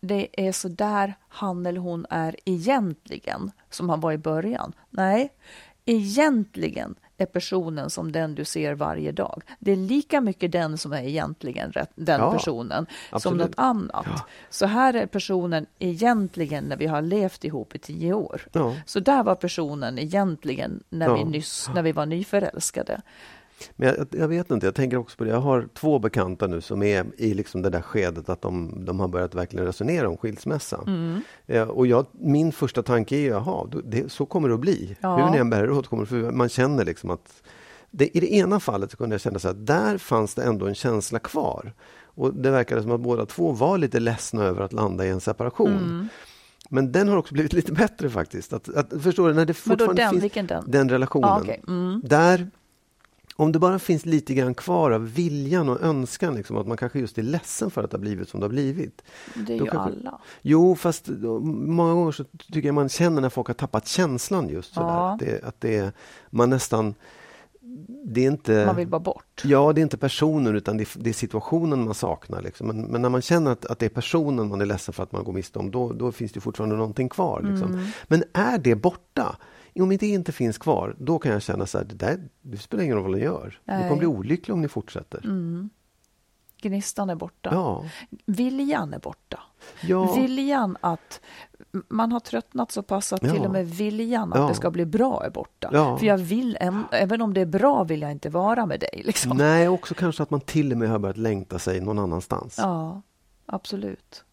[0.00, 4.72] det är så där han eller hon är egentligen, som han var i början.
[4.90, 5.32] Nej,
[5.84, 9.42] egentligen är personen som den du ser varje dag.
[9.58, 13.22] Det är lika mycket den som är egentligen den ja, personen absolut.
[13.22, 14.06] som något annat.
[14.06, 14.26] Ja.
[14.50, 18.48] Så här är personen egentligen när vi har levt ihop i tio år.
[18.52, 18.76] Ja.
[18.86, 23.00] Så där var personen egentligen när, vi nyss, när vi var nyförälskade.
[23.76, 25.30] Men jag, jag, vet inte, jag tänker också på det.
[25.30, 29.00] Jag har två bekanta nu som är i liksom det där skedet att de, de
[29.00, 30.84] har börjat verkligen resonera om skilsmässa.
[30.86, 31.20] Mm.
[31.46, 34.96] Ja, och jag, min första tanke är, jaha, det, så kommer det att bli.
[35.00, 35.16] Ja.
[35.16, 37.42] Hur ni än bär er åt, kommer för man känner liksom att
[37.90, 40.74] det, I det ena fallet kunde jag känna så att där fanns det ändå en
[40.74, 41.72] känsla kvar.
[42.14, 45.20] Och Det verkade som att båda två var lite ledsna över att landa i en
[45.20, 45.76] separation.
[45.76, 46.08] Mm.
[46.70, 48.52] Men den har också blivit lite bättre faktiskt.
[48.52, 50.64] Att, att, förstår du, när det fortfarande den, finns den?
[50.66, 51.30] den relationen.
[51.30, 51.58] Ah, okay.
[51.68, 52.00] mm.
[52.04, 52.50] Där
[53.40, 56.98] om det bara finns lite grann kvar av viljan och önskan, liksom, att man kanske
[56.98, 59.02] just är ledsen för att det har blivit som det har blivit.
[59.34, 59.78] Det är ju kanske...
[59.78, 60.20] alla.
[60.42, 61.08] Jo, fast
[61.42, 64.88] många gånger så tycker jag man känner när folk har tappat känslan just sådär.
[64.88, 65.12] Ja.
[65.12, 65.92] Att, det, att det,
[66.30, 66.94] man nästan
[68.04, 68.66] det är inte...
[68.66, 69.42] Man vill bara bort.
[69.44, 72.42] Ja, det är inte personen utan det är, det är situationen man saknar.
[72.42, 72.66] Liksom.
[72.66, 75.12] Men, men, när man känner att, att det är personen man är ledsen för att
[75.12, 77.42] man går miste om, då, då finns det fortfarande någonting kvar.
[77.50, 77.74] Liksom.
[77.74, 77.86] Mm.
[78.04, 79.36] Men är det borta,
[79.74, 82.84] om det inte finns kvar, då kan jag känna så här, det, där, det spelar
[82.84, 83.60] ingen roll vad ni gör.
[83.64, 83.82] Nej.
[83.82, 85.24] Ni kommer bli olyckliga om ni fortsätter.
[85.24, 85.70] Mm.
[86.62, 87.50] Gnistan är borta.
[87.52, 87.84] Ja.
[88.26, 89.40] Viljan är borta.
[89.80, 90.14] Ja.
[90.14, 91.20] Viljan att
[91.88, 93.32] man har tröttnat så pass att ja.
[93.32, 94.48] till och med viljan att ja.
[94.48, 95.70] det ska bli bra är borta.
[95.72, 95.98] Ja.
[95.98, 96.58] För jag vill,
[96.90, 99.02] även om det är bra vill jag inte vara med dig.
[99.04, 99.36] Liksom.
[99.36, 102.58] Nej, också kanske att man till och med har börjat längta sig någon annanstans.
[102.58, 103.02] Ja,
[103.46, 104.24] absolut.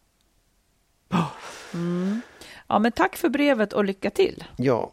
[1.74, 2.20] Mm.
[2.66, 4.44] Ja, men tack för brevet och lycka till.
[4.56, 4.92] Ja,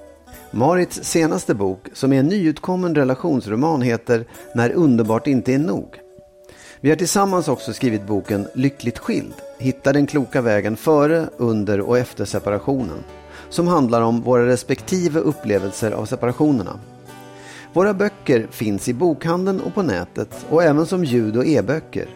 [0.53, 5.99] Marits senaste bok, som är en nyutkommen relationsroman, heter När underbart inte är nog.
[6.81, 9.33] Vi har tillsammans också skrivit boken Lyckligt skild.
[9.57, 13.03] Hitta den kloka vägen före, under och efter separationen.
[13.49, 16.79] Som handlar om våra respektive upplevelser av separationerna.
[17.73, 22.09] Våra böcker finns i bokhandeln och på nätet och även som ljud och e-böcker.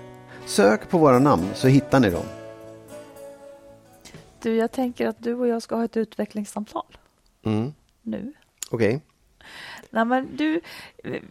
[0.45, 2.25] Sök på våra namn så hittar ni dem.
[4.41, 6.97] Du, jag tänker att du och jag ska ha ett utvecklingssamtal
[7.45, 7.73] Mm.
[8.05, 8.33] Nu.
[8.69, 9.01] Okej.
[9.89, 10.61] Nej, men du,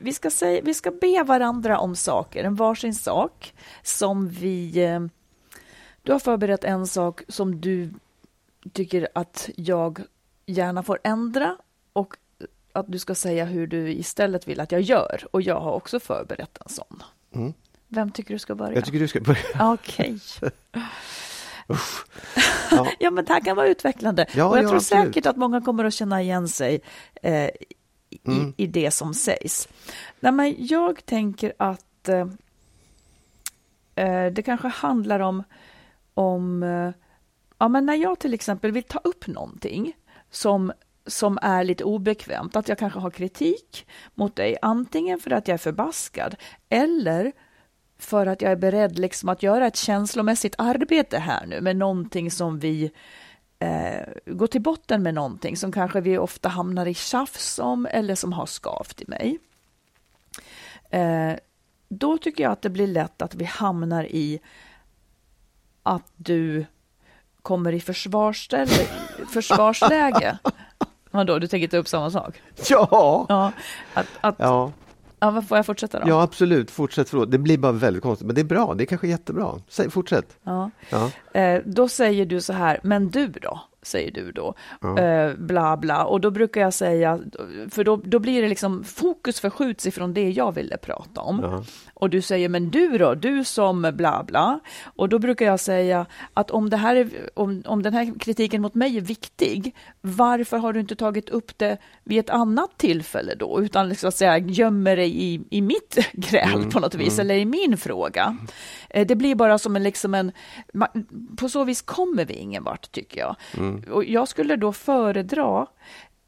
[0.03, 4.85] vi, ska säga, vi ska be varandra om saker, en varsin sak som vi...
[4.85, 5.01] eh,
[6.03, 7.91] Du har förberett en sak som du
[8.73, 10.01] tycker att jag
[10.47, 11.57] gärna får ändra
[11.93, 12.17] och
[12.73, 15.25] att du ska säga hur du istället vill att jag gör.
[15.31, 17.03] Och jag har också förberett en sån.
[17.35, 17.53] Mm.
[17.89, 18.75] Vem tycker du ska börja?
[18.75, 19.73] Jag tycker du ska börja.
[19.73, 20.19] Okej.
[21.67, 22.87] Ja.
[22.99, 24.27] Ja, men det här kan vara utvecklande.
[24.35, 25.05] Ja, och jag ja, tror absolut.
[25.07, 26.81] säkert att många kommer att känna igen sig
[27.23, 27.51] eh, i,
[28.27, 28.55] Mm.
[28.57, 29.69] i det som sägs.
[30.21, 32.27] Nej, men jag tänker att eh,
[33.95, 35.43] eh, det kanske handlar om,
[36.15, 36.91] om eh,
[37.59, 39.93] ja, men när jag till exempel vill ta upp någonting
[40.31, 40.73] som
[41.07, 45.55] som är lite obekvämt, att jag kanske har kritik mot dig, antingen för att jag
[45.55, 46.37] är förbaskad
[46.69, 47.33] eller
[48.05, 52.31] för att jag är beredd liksom att göra ett känslomässigt arbete här nu med någonting
[52.31, 52.91] som vi
[53.59, 58.15] eh, går till botten med någonting som kanske vi ofta hamnar i tjafs om eller
[58.15, 59.39] som har skavt i mig.
[60.91, 61.33] Eh,
[61.89, 64.41] då tycker jag att det blir lätt att vi hamnar i
[65.83, 66.67] att du
[67.43, 68.87] kommer i försvarsläge.
[71.11, 72.43] Vadå, du tänker ta upp samma sak?
[72.69, 73.27] Ja.
[73.29, 73.53] Ja,
[73.95, 74.73] att, att, ja.
[75.35, 75.43] Ja.
[75.43, 76.09] får jag fortsätta då?
[76.09, 76.71] ja, absolut.
[76.71, 77.09] Fortsätt.
[77.09, 77.31] Förlåt.
[77.31, 78.75] Det blir bara väldigt konstigt, men det är bra.
[78.75, 79.61] Det är kanske jättebra.
[79.69, 80.37] Säg, fortsätt.
[80.45, 80.71] Ja.
[80.91, 81.11] Ja.
[81.41, 83.61] Eh, då säger du så här, men du då?
[83.85, 84.55] Säger du då.
[84.81, 84.99] Ja.
[84.99, 86.05] Eh, bla bla.
[86.05, 87.21] Och då brukar jag säga,
[87.71, 91.41] för då, då blir det liksom fokus förskjuts ifrån det jag ville prata om.
[91.43, 91.65] Ja.
[91.95, 93.15] Och du säger, men du då?
[93.15, 94.61] Du som bla bla.
[94.97, 98.63] Och då brukar jag säga att om, det här är, om, om den här kritiken
[98.63, 103.35] mot mig är viktig, varför har du inte tagit upp det vid ett annat tillfälle
[103.35, 103.61] då?
[103.63, 107.45] Utan liksom att säga, gömmer dig i, i mitt gräl på något vis, eller i
[107.45, 108.37] min fråga.
[108.91, 110.33] Eh, Det blir bara som en, liksom en...
[111.37, 113.37] På så vis kommer vi ingen vart, tycker jag.
[113.91, 115.67] Och jag skulle då föredra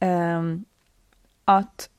[0.01, 0.65] ehm,
[1.45, 1.91] att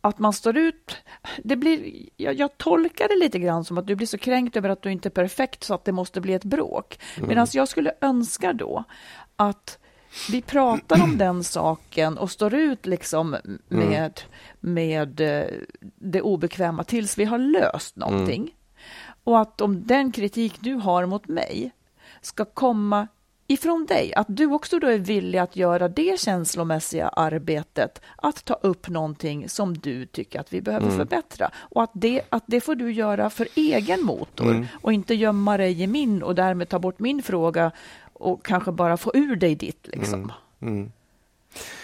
[0.00, 0.96] att man står ut.
[1.44, 4.68] Det blir, jag, jag tolkar det lite grann som att du blir så kränkt över
[4.68, 6.98] att du inte är perfekt så att det måste bli ett bråk.
[7.20, 8.84] Medan jag skulle önska då
[9.36, 9.78] att
[10.30, 13.36] vi pratar om den saken och står ut liksom
[13.68, 14.20] med,
[14.60, 15.46] med eh,
[15.96, 18.54] det obekväma tills vi har löst någonting.
[19.24, 21.70] Och att om den kritik du har mot mig
[22.20, 23.08] ska komma
[23.48, 28.54] ifrån dig, att du också då är villig att göra det känslomässiga arbetet, att ta
[28.54, 31.50] upp någonting som du tycker att vi behöver förbättra.
[31.56, 35.82] Och att det, att det får du göra för egen motor och inte gömma dig
[35.82, 37.72] i min och därmed ta bort min fråga
[38.12, 39.88] och kanske bara få ur dig ditt.
[39.92, 40.32] Liksom.
[40.60, 40.92] Mm.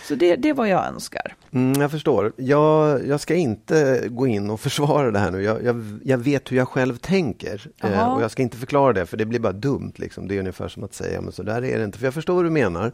[0.09, 1.35] Så det, det är vad jag önskar.
[1.53, 2.33] Mm, jag förstår.
[2.37, 5.43] Jag, jag ska inte gå in och försvara det här nu.
[5.43, 7.67] Jag, jag, jag vet hur jag själv tänker.
[7.83, 9.93] Eh, och jag ska inte förklara det, för det blir bara dumt.
[9.97, 10.29] Liksom.
[10.29, 11.99] Det är ungefär som att säga, men så där är det inte.
[11.99, 12.93] För jag förstår vad du menar.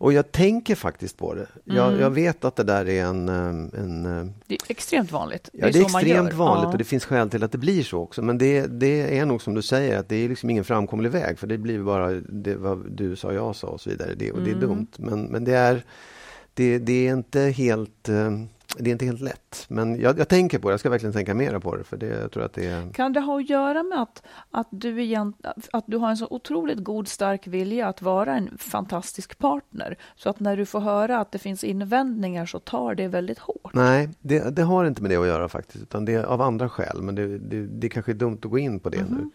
[0.00, 1.46] Och jag tänker faktiskt på det.
[1.64, 2.00] Jag, mm.
[2.00, 3.28] jag vet att det där är en...
[3.28, 5.48] Eh, en eh, det är extremt vanligt.
[5.52, 6.72] Det är, det är extremt vanligt ja.
[6.72, 8.22] och det finns skäl till att det blir så också.
[8.22, 11.38] Men det, det är nog som du säger, att det är liksom ingen framkomlig väg.
[11.38, 14.14] För det blir bara det, vad du sa, jag sa och så vidare.
[14.14, 14.68] Det, och det är mm.
[14.68, 14.88] dumt.
[14.96, 15.84] Men, men det är
[16.60, 18.30] det, det, är inte helt eh,
[18.78, 20.72] det är inte helt lätt, men jag, jag, tänker på det.
[20.72, 21.84] Jag ska verkligen tänka mera på det.
[21.84, 22.92] För det, jag tror att det är...
[22.92, 25.34] Kan det ha att göra med att, att, du igen,
[25.72, 29.96] att du har en så otroligt god, stark vilja att vara en fantastisk partner?
[30.16, 33.74] Så att när du får höra att det finns invändningar så tar det väldigt hårt?
[33.74, 35.82] Nej, det, det har inte med det att göra faktiskt.
[35.82, 37.02] Utan det är av andra skäl.
[37.02, 39.16] Men det, det, det kanske är dumt att gå in på det mm -hmm.
[39.16, 39.30] nu.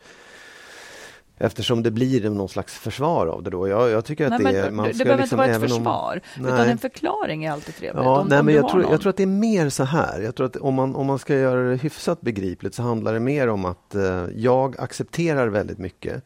[1.37, 3.67] Eftersom det blir någon slags försvar av det då.
[3.67, 6.21] Jag, jag tycker att nej, det, man ska det behöver liksom, inte vara ett försvar,
[6.37, 8.03] om, utan en förklaring är alltid trevligt.
[8.03, 10.21] Ja, om, nej, om men jag, tror, jag tror att det är mer så här.
[10.21, 13.19] Jag tror att om man, om man ska göra det hyfsat begripligt så handlar det
[13.19, 16.23] mer om att eh, jag accepterar väldigt mycket.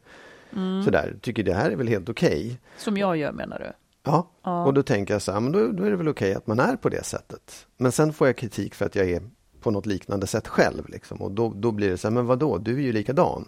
[0.52, 0.82] Mm.
[0.82, 2.44] Sådär, tycker det här är väl helt okej.
[2.44, 2.56] Okay.
[2.76, 3.72] Som jag gör menar du?
[4.02, 4.64] Ja, ja.
[4.64, 6.46] och då tänker jag så här, men då, då är det väl okej okay att
[6.46, 7.66] man är på det sättet.
[7.76, 9.22] Men sen får jag kritik för att jag är
[9.60, 10.88] på något liknande sätt själv.
[10.88, 11.22] Liksom.
[11.22, 13.44] Och då, då blir det så här, men vadå, du är ju likadan.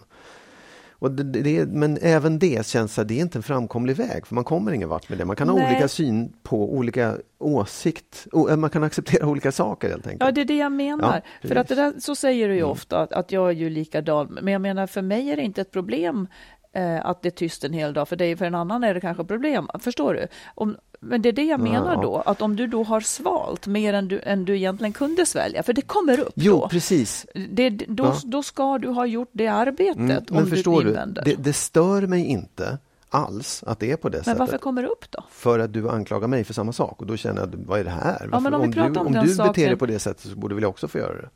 [1.03, 4.35] Och det, det, men även det känns att det är inte en framkomlig väg, för
[4.35, 5.25] man kommer ingen vart med det.
[5.25, 10.07] Man kan ha olika syn på olika åsikt, eh, man kan acceptera olika saker helt
[10.07, 10.23] enkelt.
[10.23, 11.21] Ja, det är det jag menar.
[11.41, 12.71] Ja, för att där, så säger du ju mm.
[12.71, 14.39] ofta, att, att jag är ju likadan.
[14.41, 16.27] Men jag menar, för mig är det inte ett problem
[16.73, 18.07] eh, att det är tyst en hel dag.
[18.07, 19.69] För dig, för en annan är det kanske problem.
[19.79, 20.27] Förstår du?
[20.55, 22.01] Om, men det är det jag menar ja.
[22.01, 25.63] då, att om du då har svalt mer än du, än du egentligen kunde svälja,
[25.63, 26.69] för det kommer upp jo, då.
[26.69, 27.25] precis.
[27.49, 28.15] Det, då, ja.
[28.23, 31.23] då ska du ha gjort det arbetet mm, om förstår du invänder.
[31.25, 32.77] Det, det stör mig inte
[33.09, 34.37] alls att det är på det men sättet.
[34.37, 35.23] Men varför kommer det upp då?
[35.29, 37.89] För att du anklagar mig för samma sak och då känner jag, vad är det
[37.89, 38.29] här?
[38.31, 39.51] Ja, om, om, du, om, om du saken...
[39.51, 41.29] beter dig på det sättet så borde väl jag också få göra det?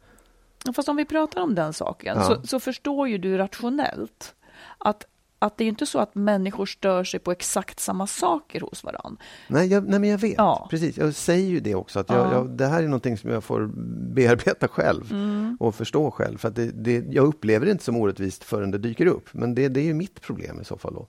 [0.73, 2.23] Fast om vi pratar om den saken ja.
[2.23, 4.35] så, så förstår ju du rationellt
[4.77, 5.05] att
[5.39, 9.23] att det är inte så att människor stör sig på exakt samma saker hos varandra.
[9.47, 10.37] Nej, jag, nej men jag vet.
[10.37, 10.67] Ja.
[10.69, 11.99] Precis, jag säger ju det också.
[11.99, 12.33] Att jag, ja.
[12.33, 13.69] jag, det här är någonting som jag får
[14.15, 15.57] bearbeta själv mm.
[15.59, 16.37] och förstå själv.
[16.37, 19.29] För att det, det, jag upplever det inte som orättvist förrän det dyker upp.
[19.31, 20.93] Men det, det är ju mitt problem i så fall.
[20.93, 21.07] Då.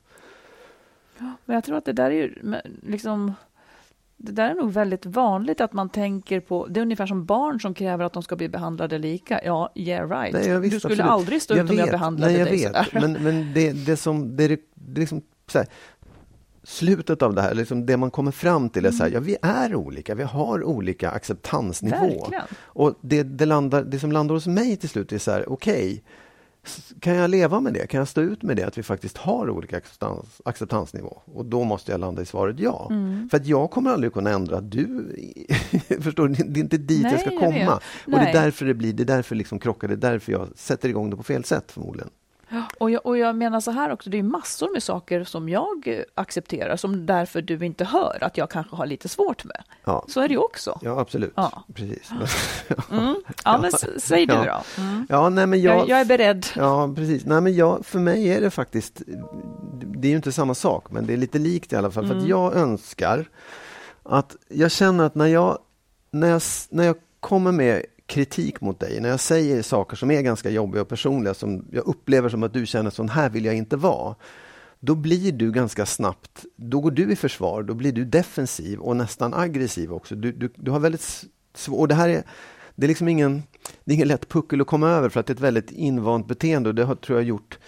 [1.18, 2.34] Ja, men jag tror att det där är ju
[2.82, 3.32] liksom
[4.20, 7.60] det där är nog väldigt vanligt att man tänker på, det är ungefär som barn
[7.60, 9.40] som kräver att de ska bli behandlade lika.
[9.44, 10.32] Ja, yeah right.
[10.32, 11.10] Nej, visst, du skulle absolut.
[11.10, 12.76] aldrig stå ut om jag behandlade Nej, jag dig vet.
[12.76, 12.88] sådär.
[13.00, 15.66] Men, men det, det som, det är, det liksom så här,
[16.62, 19.36] slutet av det här, liksom det man kommer fram till är så här, ja vi
[19.42, 21.96] är olika, vi har olika acceptansnivå.
[21.96, 22.44] Verkligen.
[22.60, 25.74] Och det, det, landar, det som landar hos mig till slut är så här, okej,
[25.74, 26.00] okay,
[27.00, 27.86] kan jag leva med det?
[27.86, 31.18] Kan jag stå ut med det, att vi faktiskt har olika acceptans, acceptansnivå?
[31.24, 32.86] Och då måste jag landa i svaret ja.
[32.90, 33.28] Mm.
[33.30, 35.16] För att jag kommer aldrig kunna ändra du.
[36.00, 36.34] förstår du?
[36.34, 37.80] Det är inte dit Nej, jag ska komma.
[38.06, 40.48] och det är därför det blir, det är därför liksom krockar, det är därför jag
[40.56, 42.10] sätter igång det på fel sätt förmodligen.
[42.78, 46.02] Och jag, och jag menar så här också, det är massor med saker som jag
[46.14, 49.62] accepterar som därför du inte hör att jag kanske har lite svårt med.
[49.84, 50.04] Ja.
[50.08, 50.78] Så är det ju också.
[50.82, 51.32] Ja, absolut.
[51.36, 51.64] Ja.
[51.74, 52.10] Precis.
[52.90, 53.16] Mm.
[53.44, 54.62] Ja, men säg du ja.
[54.76, 54.82] då.
[54.82, 55.06] Mm.
[55.08, 56.46] Ja, nej, men jag, jag, jag, är beredd.
[56.56, 57.24] Ja, precis.
[57.26, 59.02] Nej, men jag, för mig är det faktiskt,
[59.80, 62.04] det är ju inte samma sak, men det är lite likt i alla fall.
[62.04, 62.16] Mm.
[62.16, 63.28] För att jag önskar
[64.02, 65.58] att, jag känner att när jag,
[66.10, 70.22] när jag, när jag kommer med kritik mot dig, när jag säger saker som är
[70.22, 73.54] ganska jobbiga och personliga, som jag upplever som att du känner sån här vill jag
[73.54, 74.14] inte vara,
[74.80, 78.96] då blir du ganska snabbt, då går du i försvar, då blir du defensiv och
[78.96, 80.14] nästan aggressiv också.
[80.14, 82.22] Du, du, du har väldigt svårt, och det här är,
[82.74, 83.42] det är liksom ingen,
[83.84, 86.26] det är ingen lätt puckel att komma över för att det är ett väldigt invant
[86.28, 87.58] beteende och det har, tror jag gjort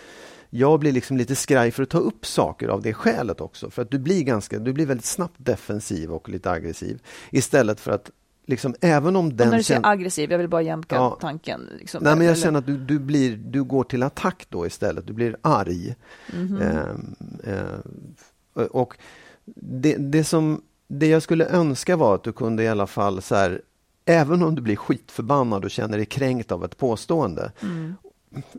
[0.50, 3.70] jag blir liksom lite skraj för att ta upp saker av det skälet också.
[3.70, 7.02] För att du blir, ganska, du blir väldigt snabbt defensiv och lite aggressiv.
[7.30, 8.10] Istället för att
[8.50, 9.46] liksom, även om den...
[9.46, 11.68] Och när du säger aggressiv, jag vill bara jämka ja, tanken.
[11.78, 12.42] Liksom, nej, men jag eller?
[12.42, 15.94] känner att du, du, blir, du går till attack då istället, du blir arg.
[16.32, 17.14] Mm -hmm.
[17.44, 17.54] eh,
[18.62, 18.96] eh, och
[19.54, 23.34] det, det, som, det jag skulle önska var att du kunde i alla fall så
[23.34, 23.62] här,
[24.04, 27.52] även om du blir skitförbannad och känner dig kränkt av ett påstående.
[27.62, 27.94] Mm.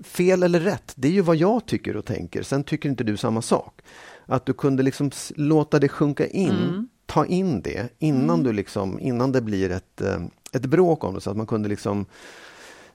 [0.04, 3.17] Fel eller rätt, det är ju vad jag tycker och tänker, sen tycker inte du
[3.17, 3.82] samma sak.
[4.25, 8.43] Att du kunde liksom låta det sjunka in mm ta in det innan, mm.
[8.43, 11.69] du liksom, innan det blir ett, eh, ett bråk om det, så att man kunde
[11.69, 12.06] liksom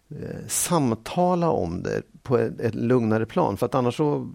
[0.09, 3.57] eh, samtala om det på ett, ett, lugnare plan.
[3.57, 4.29] För att annars så,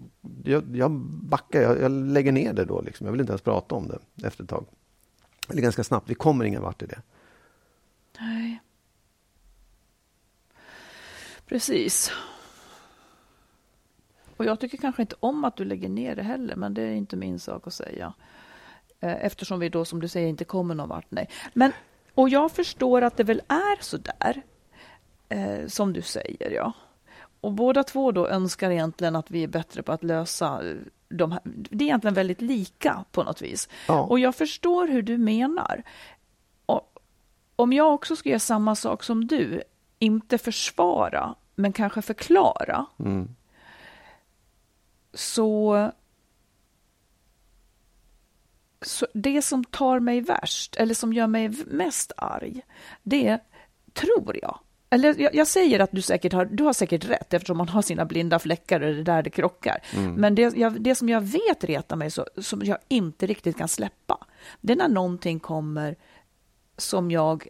[0.44, 0.90] jag, jag
[1.22, 2.80] backar, jag, jag, lägger ner det då.
[2.80, 3.06] Liksom.
[3.06, 4.66] Jag vill inte ens prata om det efter ett tag.
[5.48, 7.02] Eller ganska snabbt, vi kommer ingen vart i det.
[8.20, 8.60] Nej.
[11.46, 12.10] Precis.
[14.36, 16.92] Och jag tycker kanske inte om att du lägger ner det heller, men det är
[16.92, 18.14] inte min sak att säga.
[19.02, 21.06] Eh, eftersom vi då, som du säger, inte kommer någon vart.
[21.08, 21.28] Nej.
[21.54, 21.72] Men,
[22.14, 24.42] och jag förstår att det väl är så där,
[25.28, 26.50] eh, som du säger.
[26.50, 26.72] ja.
[27.40, 30.76] Och båda två då önskar egentligen att vi är bättre på att lösa eh,
[31.08, 31.40] de här.
[31.44, 33.68] Det är egentligen väldigt lika på något vis.
[33.88, 34.00] Ja.
[34.02, 35.82] Och jag förstår hur du menar.
[36.66, 36.98] Och
[37.56, 39.62] om jag också ska göra samma sak som du,
[39.98, 43.28] inte försvara, men kanske förklara, Mm.
[45.14, 45.90] så,
[48.82, 52.62] så det som tar mig värst, eller som gör mig mest arg,
[53.02, 53.38] det
[53.92, 54.58] tror jag.
[54.90, 57.82] Eller jag, jag säger att du säkert har, du har säkert rätt eftersom man har
[57.82, 59.78] sina blinda fläckar och det är där det krockar.
[60.16, 63.68] Men det, jag, det som jag vet retar mig, så, som jag inte riktigt kan
[63.68, 64.18] släppa,
[64.60, 65.96] det är när någonting kommer
[66.76, 67.48] som jag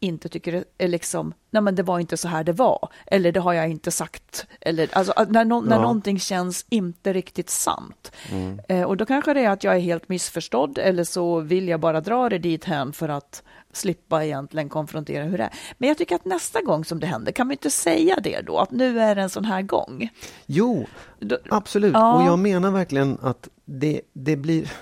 [0.00, 3.32] inte tycker är- är liksom, nej men det var inte så här det var, eller
[3.32, 5.82] det har jag inte sagt, eller alltså när, nå- när Ja.
[5.82, 8.12] någonting känns inte riktigt sant.
[8.68, 11.80] Eh, och då kanske det är att jag är helt missförstådd, eller så vill jag
[11.80, 13.42] bara dra det dit hän för att
[13.72, 15.52] slippa egentligen konfrontera hur det är.
[15.78, 18.58] Men jag tycker att nästa gång som det händer, kan vi inte säga det då,
[18.58, 20.08] att nu är det en sån här gång?
[20.46, 20.86] Jo,
[21.20, 21.92] Då, absolut.
[21.94, 22.14] Ja.
[22.22, 24.72] Och jag menar verkligen att det, det blir...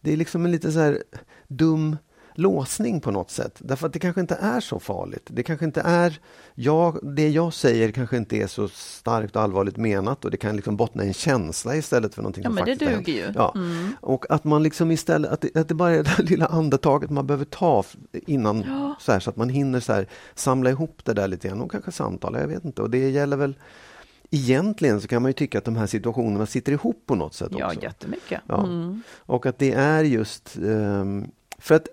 [0.00, 1.02] Det är liksom en lite så här
[1.48, 1.96] dum
[2.40, 3.54] låsning på något sätt.
[3.58, 5.22] Därför att det kanske inte är så farligt.
[5.26, 6.20] Det kanske inte är...
[6.54, 10.56] Jag, det jag säger kanske inte är så starkt och allvarligt menat och det kan
[10.56, 13.06] liksom bottna i en känsla istället för någonting Ja, som men det faktiskt hänt.
[13.06, 13.32] duger ju.
[13.34, 13.52] Ja.
[13.56, 13.92] Mm.
[14.00, 17.26] Och att man liksom istället, att det, att det bara är det lilla andetaget man
[17.26, 18.94] behöver ta innan Ja.
[19.00, 21.70] så, här, så att man hinner så här, samla ihop det där lite grann och
[21.70, 22.82] kanske samtala, jag vet inte.
[22.82, 23.54] Och det gäller väl
[24.32, 27.52] Egentligen så kan man ju tycka att de här situationerna sitter ihop på något sätt
[27.58, 27.82] ja, också.
[27.82, 28.40] jättemycket.
[28.46, 28.64] Ja.
[28.64, 29.02] Mm.
[29.16, 31.26] Och att det är just ehm,
[31.58, 31.88] för att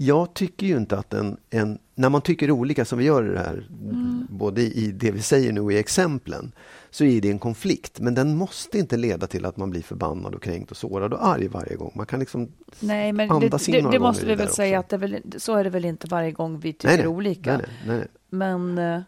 [0.00, 3.32] jag tycker ju inte att en, en när man tycker olika som vi gör i
[3.34, 4.26] det här, Mm.
[4.30, 6.52] både i det vi säger nu och i exemplen,
[6.90, 8.00] så är det en konflikt.
[8.00, 11.26] Men den måste inte leda till att man blir förbannad och kränkt och sårad och
[11.26, 11.92] arg varje gång.
[11.94, 12.48] Man kan liksom
[12.80, 14.96] Nej, men det, andas in det, några det måste vi väl säga också.
[14.96, 17.06] att väl, så är det väl inte varje gång vi tycker Nej, nej.
[17.06, 17.56] olika.
[17.56, 18.06] Nej, nej.
[18.30, 19.00] Men, eh,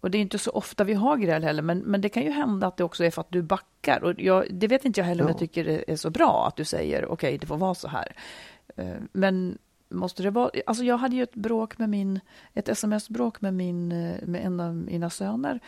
[0.00, 2.30] och det är inte så ofta vi har gräl heller, men, men det kan ju
[2.30, 4.04] hända att det också är för att du backar.
[4.04, 5.32] Och jag, det vet inte jag heller om Ja.
[5.32, 8.12] jag tycker det är så bra att du säger okej, det får vara så här.
[8.76, 9.58] Eh, Men
[9.90, 10.50] måste det vara...
[10.66, 12.20] Alltså jag hade ju ett bråk med min...
[12.54, 15.60] Ett sms-bråk med, min, eh, med en av mina söner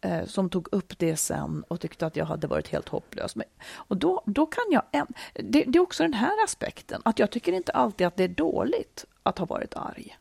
[0.00, 3.36] eh, som tog upp det sen och tyckte att jag hade varit helt hopplös.
[3.36, 4.82] Men, och då, då kan jag...
[4.92, 8.24] En, det, det är också den här aspekten, att jag tycker inte alltid att det
[8.24, 10.16] är dåligt att ha varit arg.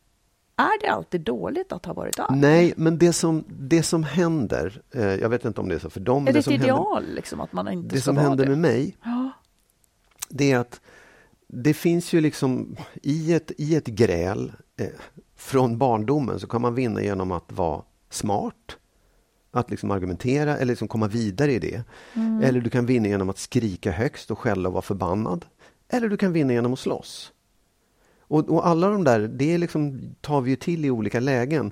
[0.56, 2.40] Är det alltid dåligt att ha varit arg?
[2.40, 5.90] Nej, men det som, det som händer, eh, jag vet inte om det är så
[5.90, 8.18] för dem, Är det det ett som händer, ideal liksom, att man inte det som
[8.18, 8.50] händer det?
[8.50, 9.30] med mig, Ja.
[10.30, 10.82] det är att
[11.56, 14.88] det finns ju liksom i ett, i ett gräl eh,
[15.36, 18.78] från barndomen så kan man vinna genom att vara smart,
[19.52, 21.84] att liksom argumentera eller liksom komma vidare i det.
[22.14, 22.44] Mm.
[22.44, 25.46] Eller du kan vinna genom att skrika högst och skälla och vara förbannad.
[25.90, 27.32] Eller du kan vinna genom att slåss.
[28.20, 31.72] Och, och alla de där, det liksom, tar vi ju till i olika lägen.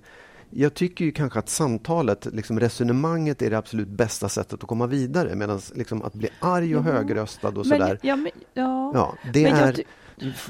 [0.54, 4.88] Jag tycker ju kanske att samtalet, liksom resonemanget är det absolut bästa sättet att komma
[4.88, 5.36] vidare.
[5.36, 8.00] Medan liksom att bli arg och Jo, högröstad och Men, sådär.
[8.02, 8.92] ja, men, ja.
[8.94, 9.84] Ja, det Men är,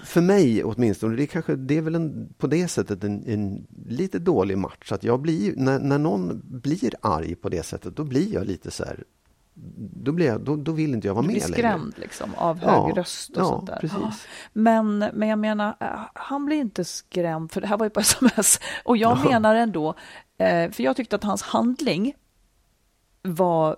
[0.06, 3.68] för mig åtminstone, det är, kanske, det är väl en, på det sättet en, en
[3.88, 4.91] lite dålig match.
[4.91, 8.72] Att jag blir, när, när någon blir arg på det sättet, då blir jag lite
[8.72, 9.04] så här,
[9.93, 11.54] då, blir jag, då, då vill inte jag vara Du med blir längre.
[11.58, 13.78] skrämd liksom, av Ja, hög röst och ja, sånt där.
[13.80, 13.97] precis.
[14.02, 14.12] Ja.
[14.54, 17.99] Men, men jag menar, eh, han blir inte skrämd, för det här var ju på
[17.99, 18.60] sms.
[18.86, 19.30] Och jag Ja.
[19.30, 19.89] menar ändå,
[20.38, 22.14] eh, för jag tyckte att hans handling
[23.22, 23.78] var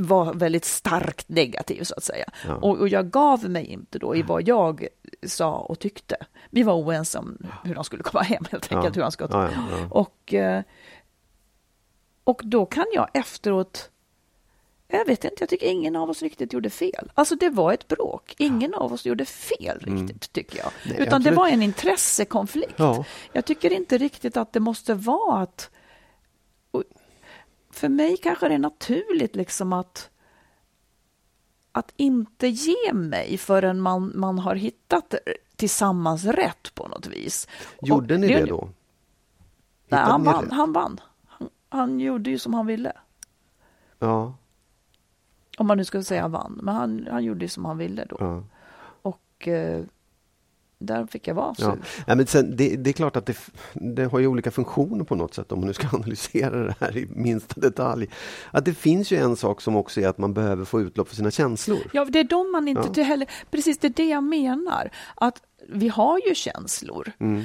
[0.00, 2.24] var väldigt starkt negativ så att säga.
[2.46, 2.54] Ja.
[2.54, 4.86] Och, och jag gav mig inte då i vad jag
[5.26, 6.16] sa och tyckte.
[6.50, 9.48] Vi var oense om hur han skulle komma hem helt enkelt, hur han ja, ja,
[9.70, 9.86] ja.
[9.90, 10.62] och, eh,
[12.24, 13.90] och då kan jag efteråt...
[14.90, 17.10] Jag vet inte, jag tycker ingen av oss riktigt gjorde fel.
[17.14, 18.34] Alltså det var ett bråk.
[18.38, 20.70] Ingen av oss gjorde fel riktigt, tycker jag.
[20.86, 21.36] Nej, Utan det absolut.
[21.36, 22.74] var en intressekonflikt.
[22.76, 23.04] Ja.
[23.32, 25.70] Jag tycker inte riktigt att det måste vara att...
[27.70, 30.10] För mig kanske det är naturligt liksom att
[31.72, 35.14] att inte ge mig förrän man, man har hittat
[35.56, 37.48] tillsammans rätt på något vis.
[37.82, 38.68] Gjorde Och ni det då?
[39.88, 40.50] Nej, han vann.
[40.50, 41.00] Han, vann.
[41.26, 42.92] Han, han gjorde ju som han ville.
[43.98, 44.34] Ja,
[45.58, 46.60] Om man nu ska säga vann.
[46.62, 48.16] Men han, han gjorde som han ville då.
[48.20, 48.42] ja.
[49.02, 49.80] Och eh,
[50.78, 51.64] där fick jag vara Ja.
[51.72, 51.78] sur.
[52.06, 53.36] Ja, men sen, det, det är klart att det,
[53.74, 56.96] det har ju olika funktioner på något sätt om man nu ska analysera det här
[56.96, 58.08] i minsta detalj.
[58.50, 61.16] Att det finns ju en sak som också är att man behöver få utlopp för
[61.16, 61.78] sina känslor.
[61.92, 62.94] Ja, det är de man inte Ja.
[62.94, 63.28] till heller...
[63.50, 64.90] Precis, det är det jag menar.
[65.14, 67.12] Att vi har ju känslor.
[67.18, 67.42] Mm.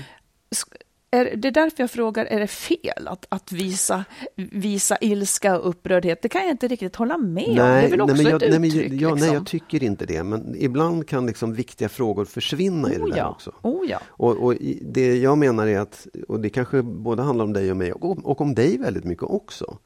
[1.13, 4.05] Är, det är därför jag frågar, är det fel att, att visa,
[4.35, 6.21] visa ilska och upprördhet?
[6.21, 7.55] Det kan jag inte riktigt hålla med om.
[7.55, 9.01] Det är väl också nej, jag, ett nej, uttryck?
[9.01, 9.27] ja, liksom.
[9.27, 10.23] nej, jag tycker inte det.
[10.23, 13.29] Men ibland kan liksom viktiga frågor försvinna i det oh, där ja.
[13.29, 13.51] också.
[13.61, 13.99] Oh, ja.
[14.07, 17.77] Och, och det jag menar är att, och det kanske både handlar om dig och
[17.77, 19.77] mig och, och om dig väldigt mycket också.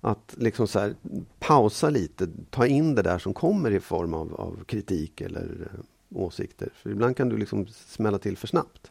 [0.00, 0.94] Att liksom så här,
[1.38, 5.80] pausa lite, ta in det där som kommer i form av, av kritik eller eh,
[6.20, 6.68] åsikter.
[6.74, 8.90] För ibland kan du liksom smälla till för snabbt.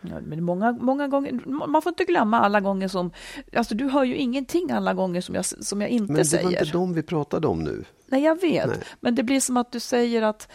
[0.00, 3.10] Ja, men många, många gånger, man får inte glömma alla gånger som...
[3.56, 6.44] Alltså du hör ju ingenting alla gånger som jag, som jag inte Men det säger.
[6.44, 7.84] var inte de vi pratade om nu.
[8.06, 8.66] Nej, jag vet.
[8.68, 8.78] Nej.
[9.00, 10.48] Men det blir som att du säger att...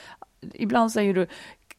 [0.54, 1.28] Ibland säger du,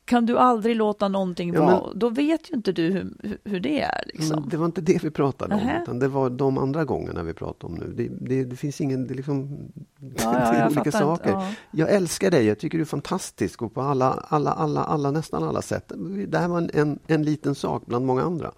[0.05, 1.83] kan du aldrig låta någonting Ja, vara?
[1.89, 3.13] men- Då vet ju inte du hur,
[3.45, 4.03] hur- det är.
[4.07, 4.49] Liksom.
[4.49, 5.83] Det var inte det vi pratade om, Nähä.
[5.83, 7.93] utan det var de andra gångerna vi pratade om nu.
[7.97, 9.59] Det, det, det finns ingen, det liksom,
[10.01, 11.31] ja, det är olika saker.
[11.31, 11.53] inte, ja.
[11.71, 15.43] Jag älskar dig, jag tycker du är fantastisk och på alla, alla, alla, alla nästan
[15.43, 15.93] alla sätt.
[16.29, 18.53] Det här var en, en, en liten sak bland många andra.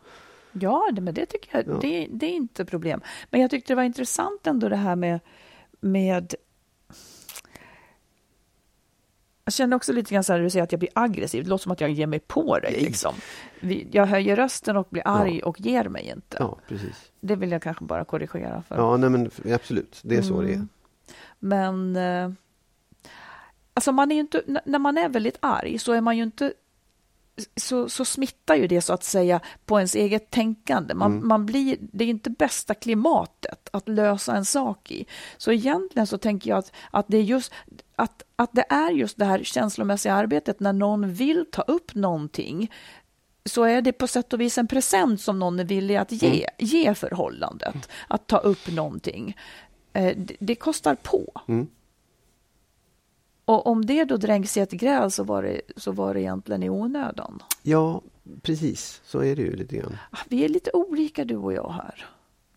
[0.53, 1.79] Ja, det, men det tycker jag, Ja.
[1.81, 3.01] det, det är inte problem.
[3.31, 5.21] Men jag tyckte det var intressant ändå det här med,
[5.81, 6.35] med
[9.47, 11.45] jag känner också lite grann så här, när du säger att jag blir aggressiv.
[11.45, 12.81] Det låter som att jag ger mig på dig.
[12.81, 13.15] Liksom.
[13.91, 16.37] Jag höjer rösten och blir arg och ger mig inte.
[16.41, 17.11] Ja, precis.
[17.21, 18.77] Det vill jag kanske bara korrigera för.
[18.77, 20.55] Ja, nej men absolut, det är så det är.
[20.55, 20.69] Mm.
[21.39, 22.31] Men eh,
[23.75, 26.53] alltså man är inte, när man är väldigt arg så är man ju inte
[27.57, 30.95] så, så smittar ju det så att säga på ens eget tänkande.
[30.95, 31.29] Man, Mm.
[31.29, 35.07] man blir, det är inte bästa klimatet att lösa en sak i.
[35.37, 37.53] Så egentligen så tänker jag att, att det är just
[37.97, 42.73] att, att det är just det här känslomässiga arbetet när någon vill ta upp någonting
[43.45, 46.29] så är det på sätt och vis en present som någon är villig att ge,
[46.29, 46.45] Mm.
[46.59, 47.89] ge förhållandet.
[48.09, 49.37] Att ta upp någonting.
[49.93, 51.33] Eh, det, det kostar på.
[51.49, 51.67] Mm.
[53.45, 56.63] Och om det då dränks i ett gräl så var det, så var det egentligen
[56.63, 57.43] i onödan.
[57.63, 58.03] Ja,
[58.43, 59.97] precis, så är det ju lite grann.
[60.11, 62.07] Ah, Vi är lite olika du och jag här.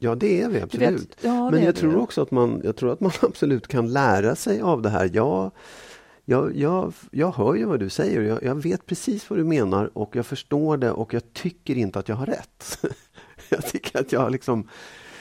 [0.01, 1.01] Ja, det är vi absolut.
[1.01, 1.99] vet, ja, det Men jag tror ju.
[1.99, 5.09] också att man, jag tror att man absolut kan lära sig av det här.
[5.13, 5.51] Jag,
[6.25, 8.21] jag, jag, jag hör ju vad du säger.
[8.21, 11.99] Jag, jag vet precis vad du menar och jag förstår det och jag tycker inte
[11.99, 12.79] att jag har rätt.
[13.49, 14.67] jag tycker att jag liksom...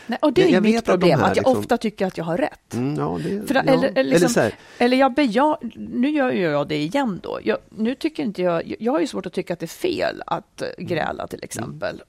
[0.06, 2.06] Nej, och det är Jag- mitt vet att problem, här att jag liksom- ofta tycker
[2.06, 2.74] att jag har rätt.
[2.74, 3.60] Mm, ja, det, För, ja.
[3.62, 7.38] eller, eller, liksom, här, eller jag beja, nu gör jag det igen då.
[7.44, 10.22] Jag, nu tycker inte jag, jag har ju svårt att tycka att det är fel
[10.26, 12.02] att eh, gräla till exempel.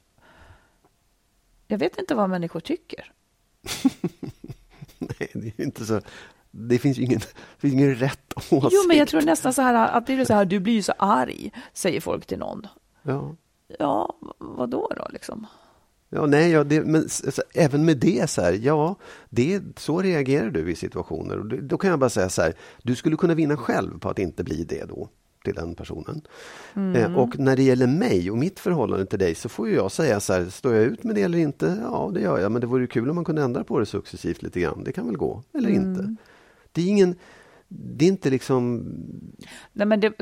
[1.71, 3.11] Jag vet inte vad människor tycker.
[4.97, 6.01] nej, det är inte så...
[6.51, 7.19] Det finns ju ingen,
[7.57, 8.73] finns ingen rätt åsikt.
[8.73, 10.81] Jo, men jag tror nästan så här att det är så här, du blir ju
[10.81, 12.67] så arg, säger folk till någon.
[13.03, 13.35] Ja.
[13.79, 15.47] Ja, vad då då liksom?
[16.09, 18.95] Ja, nej, ja, det, men alltså, även med det så här, ja,
[19.29, 21.39] det, så reagerar du i situationer.
[21.39, 22.53] Och då kan jag bara säga så här,
[22.83, 25.09] du skulle kunna vinna själv på att inte bli det då
[25.43, 26.21] till den personen.
[26.95, 29.91] Eh, och när det gäller mig och mitt förhållande till dig så får ju jag
[29.91, 31.77] säga så här, står jag ut med det eller inte?
[31.83, 33.85] Ja, det gör jag, men det vore ju kul om man kunde ändra på det
[33.85, 34.83] successivt lite grann.
[34.83, 36.15] Det kan väl gå, eller inte.
[36.71, 37.15] Det är ingen,
[37.67, 38.83] det är inte liksom,
[39.73, 40.13] Nej, men det,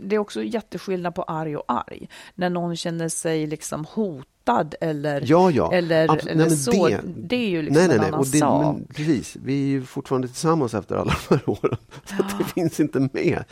[0.00, 2.08] det, är också jätteskillnad på arg och arg.
[2.34, 5.72] När någon känner sig liksom hotad eller, ja, ja.
[5.72, 6.88] eller, Abs- eller nej, så.
[6.88, 8.08] det- Det, är ju liksom nej, nej, en nej.
[8.08, 8.76] annan Och det, sak.
[8.76, 11.76] men, precis, vi är ju fortfarande tillsammans efter alla de här åren.
[12.04, 13.44] Så att det finns inte med.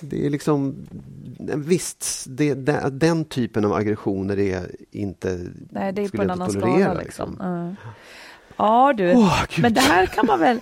[0.00, 0.86] Det är liksom,
[1.56, 5.40] visst, det, det, den typen av aggressioner är inte,
[5.70, 6.94] Nej, det är på en annan skala.
[6.94, 7.30] Liksom.
[7.30, 7.36] liksom.
[7.40, 7.90] Ja.
[8.56, 9.04] Ja, du.
[9.06, 9.62] Gud.
[9.62, 10.60] men det här kan man väl...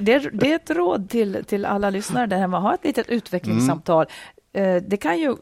[0.00, 2.58] Det är, det är ett råd till, till alla lyssnare där hemma.
[2.58, 4.06] Ha ett litet utvecklingssamtal.
[4.52, 4.76] Mm.
[4.76, 5.36] Eh, Det kan ju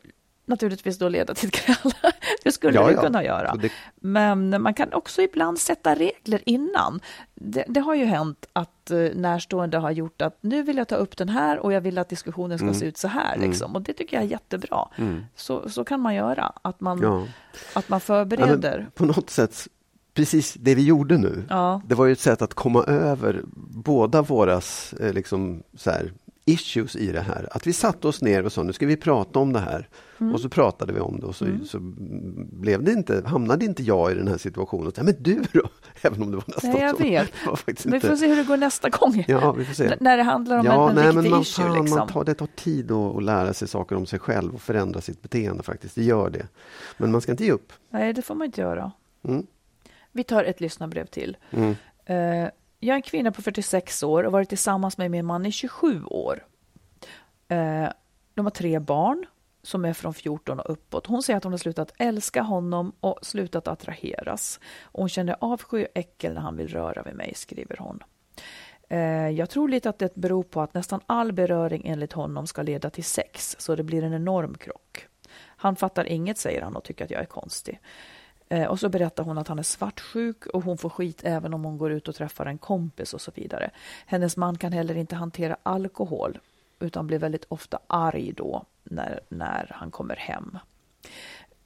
[0.46, 1.92] naturligtvis då leda till ett gräl.
[2.44, 3.00] Det skulle Ja, det ja.
[3.02, 3.54] kunna göra.
[3.54, 7.00] Det- Men man kan också ibland sätta regler innan.
[7.34, 10.96] Det, det har ju hänt att eh, närstående har gjort att nu vill jag ta
[10.96, 12.74] upp den här och jag vill att diskussionen ska Mm.
[12.78, 13.36] se ut så här.
[13.38, 13.74] Liksom.
[13.76, 14.88] Och det tycker jag är jättebra.
[15.36, 17.26] Så, så kan man göra, att man, Ja.
[17.74, 18.78] att man förbereder.
[18.78, 19.68] men på något sätt,
[20.14, 21.44] precis det vi gjorde nu,
[21.84, 23.42] det var ju ett sätt att komma över
[23.84, 26.12] båda våras eh, liksom, så här,
[26.46, 27.48] issues i det här.
[27.50, 29.88] Att vi satte oss ner och sa nu ska vi prata om det här.
[30.20, 30.34] Mm.
[30.34, 31.78] Och så pratade vi om det och så, så
[32.52, 34.92] blev det inte, hamnade inte jag i den här situationen.
[34.96, 35.68] Ja, men du då?
[36.02, 37.02] Även om det var nästan Nej, jag så.
[37.02, 37.32] vet.
[37.66, 38.08] Det Vi inte...
[38.08, 39.24] får se hur det går nästa gång.
[39.28, 39.86] Ja, vi får se.
[39.86, 41.64] N- när det handlar om Ja, en, nej, en men riktig man, issue.
[41.64, 41.98] fan, liksom.
[41.98, 45.00] man tar, det tar tid att, att lära sig saker om sig själv och förändra
[45.00, 45.94] sitt beteende faktiskt.
[45.94, 46.46] Det gör det.
[46.96, 47.72] Men man ska inte ge upp.
[47.90, 48.92] Nej, det får man inte göra.
[49.28, 49.46] Mm.
[50.12, 51.36] Vi tar ett lyssnarbrev till.
[51.50, 51.74] Mm.
[52.84, 55.52] Jag är en kvinna på 46 år och har varit tillsammans med min man i
[55.52, 56.46] 27 år.
[57.48, 57.88] Eh,
[58.34, 59.26] de har tre barn
[59.62, 61.06] som är från 14 och uppåt.
[61.06, 64.60] Hon säger att hon har slutat älska honom och slutat attraheras.
[64.82, 68.02] Hon känner avsky och äckel när han vill röra vid mig, skriver hon.
[68.88, 72.62] Eh, jag tror lite att det beror på att nästan all beröring enligt honom ska
[72.62, 75.06] leda till sex, så det blir en enorm krock.
[75.38, 77.80] Han fattar inget, säger han, och tycker att jag är konstig.
[78.48, 81.64] Eh, och så berättar hon att han är svartsjuk och hon får skit även om
[81.64, 83.70] hon går ut och träffar en kompis och så vidare.
[84.06, 86.38] Hennes man kan heller inte hantera alkohol
[86.80, 90.58] utan blir väldigt ofta arg då när, när han kommer hem.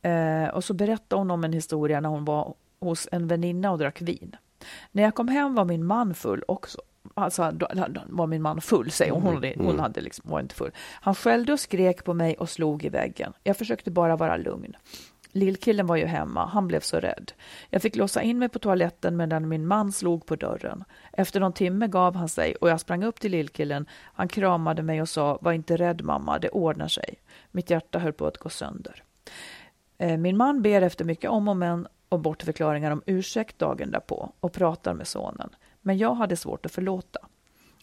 [0.03, 3.79] Eh, och så berättar hon om en historia när hon var hos en väninna och
[3.79, 4.37] drack vin.
[4.93, 6.79] När jag kom hem var min man full också.
[7.14, 7.68] Alltså, då
[8.07, 9.22] var min man full, säger hon.
[9.22, 9.79] Hon, hade, hon mm.
[9.79, 10.70] hade liksom, var inte full.
[10.76, 13.33] Han skällde och skrek på mig och slog i väggen.
[13.43, 14.76] Jag försökte bara vara lugn.
[15.33, 17.33] Lillkillen var ju hemma, han blev så rädd.
[17.70, 20.85] Jag fick låsa in mig på toaletten medan min man slog på dörren.
[21.12, 23.87] Efter någon timme gav han sig och jag sprang upp till lillkillen.
[23.91, 27.14] Han kramade mig och sa, var inte rädd mamma, det ordnar sig.
[27.51, 29.03] Mitt hjärta höll på att gå sönder.
[29.99, 34.33] Eh, min man ber efter mycket om och men och bortförklaringar om ursäkt dagen därpå
[34.41, 35.51] och pratar med sonen.
[35.81, 37.20] Men jag hade svårt att förlåta.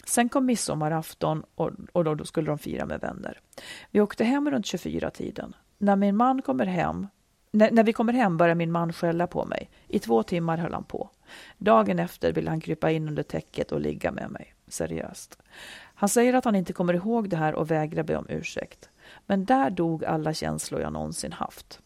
[0.06, 3.40] Sen kom midsommarafton och, och då skulle de fira med vänner.
[3.92, 5.56] Vi åkte hem runt 24-tiden.
[5.78, 7.08] När min man kommer hem
[7.56, 9.70] när, när, vi kommer hem börjar min man skälla på mig.
[9.88, 11.10] I två timmar höll han på.
[11.58, 14.54] Dagen efter vill han krypa in under täcket och ligga med mig.
[14.68, 15.38] Seriöst.
[15.96, 18.90] Han säger att han inte kommer ihåg det här och vägrar be om ursäkt.
[19.26, 21.80] Men där dog alla känslor jag någonsin haft.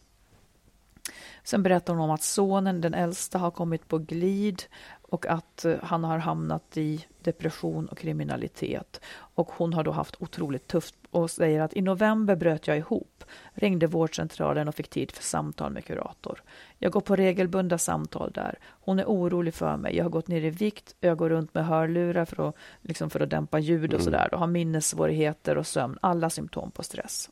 [1.43, 4.63] Sen berättar hon om att sonen, den äldsta, har kommit på glid
[5.09, 9.01] och att eh, han har hamnat i depression och kriminalitet.
[9.11, 13.23] Och hon har då haft otroligt tufft och säger att i november bröt jag ihop,
[13.53, 16.43] ringde vårdcentralen och fick tid för samtal med kurator.
[16.77, 18.59] Jag går på regelbundna samtal där.
[18.65, 19.95] Hon är orolig för mig.
[19.95, 20.95] Jag har gått ner i vikt.
[20.99, 24.05] Jag går runt med hörlurar för att, liksom för att dämpa ljud och mm.
[24.05, 24.33] sådär.
[24.33, 25.97] Och har minnessvårigheter och sömn.
[26.01, 27.29] Alla symptom på stress.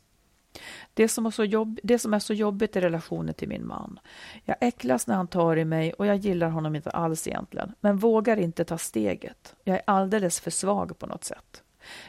[0.94, 4.00] Det som, är så jobb, det som är så jobbigt i relationen till min man.
[4.44, 7.98] Jag äcklas när han tar i mig och jag gillar honom inte alls egentligen, men
[7.98, 9.56] vågar inte ta steget.
[9.64, 11.64] Jag är alldeles för svag på något sätt.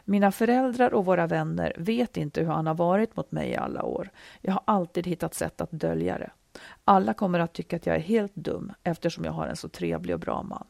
[0.05, 3.83] Mina föräldrar och våra vänner vet inte hur han har varit mot mig i alla
[3.83, 4.11] år.
[4.41, 6.31] Jag har alltid hittat sätt att dölja det.
[6.85, 10.15] Alla kommer att tycka att jag är helt dum eftersom jag har en så trevlig
[10.15, 10.67] och bra man.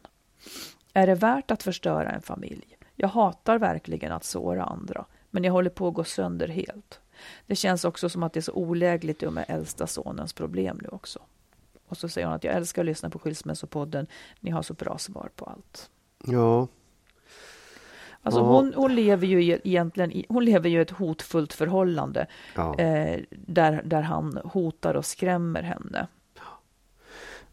[0.92, 2.76] Är det värt att förstöra en familj?
[2.94, 7.00] Jag hatar verkligen att såra andra, men jag håller på att gå sönder helt.
[7.46, 11.18] Det känns också som att det är så olägligt med äldsta sonens problem nu också.
[11.88, 14.06] Och så säger hon att jag älskar att lyssna på Skilsmässopodden.
[14.40, 15.90] Ni har så bra svar på allt.
[16.24, 16.68] Ja.
[18.22, 22.78] Alltså hon, hon lever ju egentligen i, hon lever ju ett hotfullt förhållande ja.
[22.78, 26.06] eh, där, där han hotar och skrämmer henne.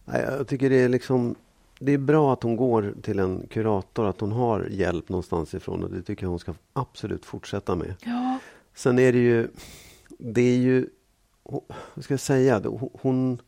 [0.05, 1.35] Jag tycker det är liksom
[1.79, 5.83] det är bra att hon går till en kurator, att hon har hjälp någonstans ifrån
[5.83, 7.95] och det tycker jag hon ska absolut fortsätta med.
[7.99, 8.39] Ja.
[8.75, 9.47] Sen är det ju,
[10.07, 10.89] det är ju,
[11.93, 12.61] vad ska jag säga,
[13.01, 13.41] hon,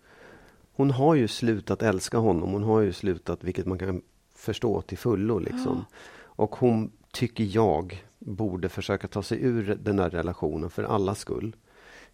[0.73, 2.51] hon har ju slutat älska honom.
[2.51, 4.01] Hon har ju slutat, vilket man kan
[4.35, 5.85] förstå till fullo liksom.
[5.89, 5.97] Ja.
[6.19, 11.55] Och hon, tycker jag, borde försöka ta sig ur den där relationen för allas skull.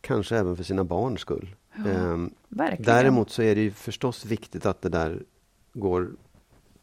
[0.01, 1.55] Kanske även för sina barns skull.
[1.75, 2.33] Ja, ehm,
[2.79, 5.23] däremot så är det ju förstås viktigt att det där
[5.73, 6.11] går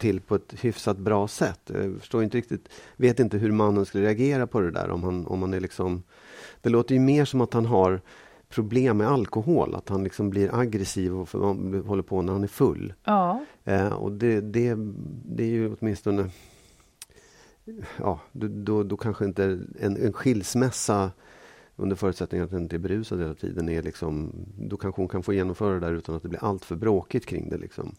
[0.00, 1.60] till på ett hyfsat bra sätt.
[1.66, 5.26] Jag förstår inte riktigt, vet inte hur mannen skulle reagera på det där om han,
[5.26, 6.02] om han är liksom...
[6.62, 8.00] Det låter ju mer som att han har
[8.48, 11.38] problem med alkohol, att han liksom blir aggressiv och för,
[11.86, 12.94] håller på när han är full.
[13.04, 13.44] Ja.
[13.64, 14.74] Eh, och det, det,
[15.24, 16.30] det är ju åtminstone...
[17.98, 19.44] Ja, då, då kanske inte
[19.80, 21.10] en, en skilsmässa
[21.76, 25.22] under förutsättning att den inte är berusad hela tiden, är liksom, då kanske hon kan
[25.22, 27.58] få genomföra det där utan att det blir allt för bråkigt kring det.
[27.58, 27.94] Liksom.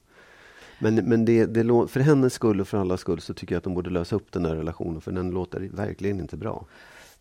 [0.82, 3.63] Men, men det, det, för hennes skull och för allas skull så tycker jag att
[3.63, 6.65] de borde lösa upp den där relationen för den låter verkligen inte bra.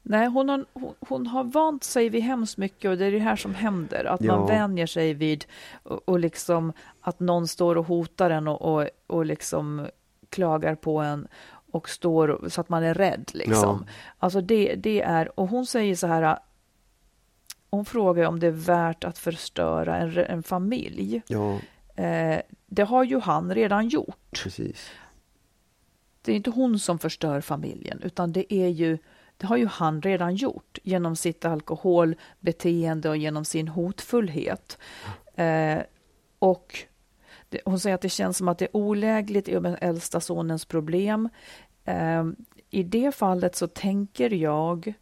[0.02, 3.18] Nej, hon har, hon, hon, har vant sig vid hemskt mycket och det är det
[3.18, 4.04] här som händer.
[4.04, 4.36] Att ja.
[4.36, 5.44] man vänjer sig vid
[5.82, 9.86] och, och, liksom att någon står och hotar en och, och, och liksom
[10.28, 11.28] klagar på en
[11.72, 13.30] och står så att man är rädd.
[13.34, 13.84] Liksom.
[13.86, 13.92] Ja.
[14.18, 16.38] Alltså det, det är, och hon säger så här,
[17.70, 21.22] hon frågar om det är värt att förstöra en, en familj.
[21.26, 21.58] Ja.
[21.96, 22.40] Eh,
[22.71, 24.43] det har ju han redan gjort.
[24.43, 24.91] Precis.
[26.23, 28.99] Det är inte hon som förstör familjen, utan det är ju
[29.37, 34.79] det har ju han redan gjort genom sitt alkoholbeteende och genom sin hotfullhet.
[35.35, 35.79] Eh,
[36.39, 36.79] och
[37.49, 40.21] det, hon säger att det känns som att det är olägligt i och med äldsta
[40.21, 41.29] sonens problem.
[41.85, 42.25] Eh,
[42.71, 44.95] I det fallet så tänker jag,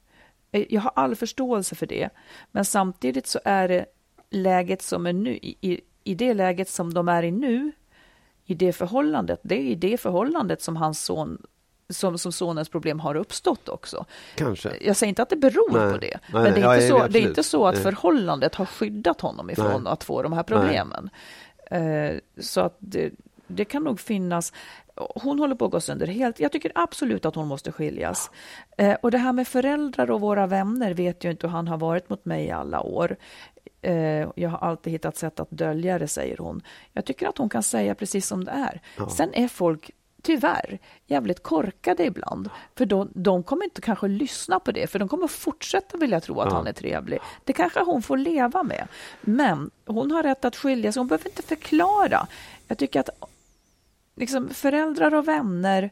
[0.50, 2.08] eh, jag har all förståelse för det,
[2.52, 3.86] men samtidigt så är det
[4.30, 5.80] läget som är nu, i, i
[6.14, 7.72] det läget som de är i nu,
[8.44, 11.42] i det förhållandet, det är i det förhållandet som hans son
[11.90, 14.04] som, som sonens problem har uppstått också.
[14.34, 14.72] Kanske.
[14.80, 17.06] Jag säger inte att det beror nej, på det, nej, men det är, inte så,
[17.06, 17.82] det är inte så att nej.
[17.82, 21.10] förhållandet har skyddat honom ifrån att få de här problemen.
[21.70, 23.12] Eh, så att det,
[23.46, 24.52] det kan nog finnas
[25.14, 26.40] hon håller på att gå sönder helt.
[26.40, 28.30] Jag tycker absolut att hon måste skiljas.
[28.78, 31.76] Eh, och det här med föräldrar och våra vänner vet ju inte hur han har
[31.76, 33.16] varit mot mig i alla år
[33.82, 36.62] Eh, jag har alltid hittat sätt att dölja det, säger hon.
[36.92, 38.80] Jag tycker att hon kan säga precis som det är.
[38.96, 39.08] Ja.
[39.10, 39.90] Sen är folk
[40.22, 42.50] tyvärr jävligt korkade ibland.
[42.74, 46.40] För de, de kommer inte kanske lyssna på det, för de kommer fortsätta vilja tro
[46.40, 46.56] att Ja.
[46.56, 47.18] han är trevlig.
[47.44, 48.88] Det kanske hon får leva med.
[49.20, 52.26] Men hon har rätt att skilja sig, hon behöver inte förklara.
[52.68, 53.10] Jag tycker att
[54.16, 55.90] liksom, föräldrar och vänner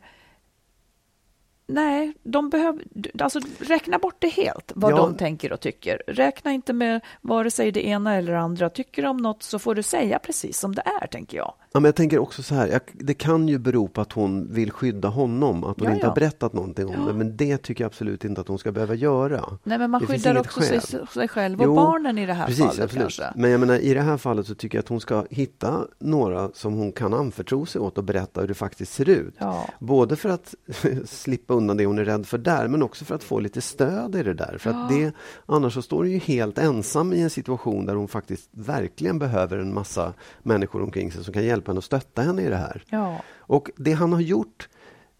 [1.68, 2.82] Nej, de behöver,
[3.18, 4.96] alltså räkna bort det helt, vad Ja.
[4.96, 6.02] de tänker och tycker.
[6.06, 8.70] Räkna inte med vare sig det ena eller det andra.
[8.70, 11.54] Tycker de något så får du säga precis som det är, tänker jag.
[11.72, 14.52] Ja, men jag tänker också så här, jag, det kan ju bero på att hon
[14.52, 16.08] vill skydda honom, att hon Ja, inte ja.
[16.10, 17.12] har berättat någonting om det.
[17.12, 19.44] Men det tycker jag absolut inte att hon ska behöva göra.
[19.64, 20.80] Nej, men man Det skyddar också sig,
[21.14, 23.02] sig själv och Jo, barnen i det här Precis, fallet absolut.
[23.02, 23.24] kanske.
[23.36, 26.50] Men jag menar, i det här fallet så tycker jag att hon ska hitta några
[26.54, 29.34] som hon kan anförtro sig åt och berätta hur det faktiskt ser ut.
[29.78, 30.54] Både för att
[31.04, 34.14] slippa undan det hon är rädd för där, men också för att få lite stöd
[34.16, 34.56] i det där.
[34.58, 35.12] För att det,
[35.46, 39.58] annars så står hon ju helt ensam i en situation där hon faktiskt verkligen behöver
[39.58, 42.82] en massa människor omkring sig som kan hjälpa henne och stötta henne i det här.
[42.90, 43.16] Ja.
[43.38, 44.68] Och det han har gjort,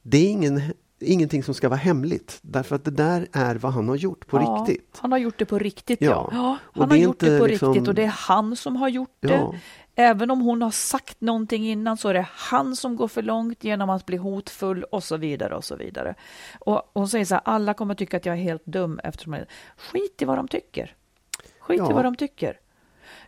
[0.03, 0.61] det är ingen,
[1.01, 2.39] ingenting som ska vara hemligt.
[2.43, 4.99] Därför att det där är vad han har gjort på Ja, riktigt.
[5.01, 6.11] Han har gjort det på riktigt, Ja.
[6.11, 6.28] ja.
[6.32, 9.16] ja han har gjort det på liksom- riktigt och det är han som har gjort
[9.20, 9.53] det.
[9.97, 10.03] Ja.
[10.05, 13.64] Även om hon har sagt någonting innan så är det han som går för långt
[13.64, 16.14] genom att bli hotfull och så vidare och så vidare.
[16.61, 19.44] Och hon säger så här, alla kommer tycka att jag är helt dum eftersom jag...
[19.76, 20.94] Skit i vad de tycker.
[21.61, 21.90] Skit Ja.
[21.90, 22.59] i vad de tycker.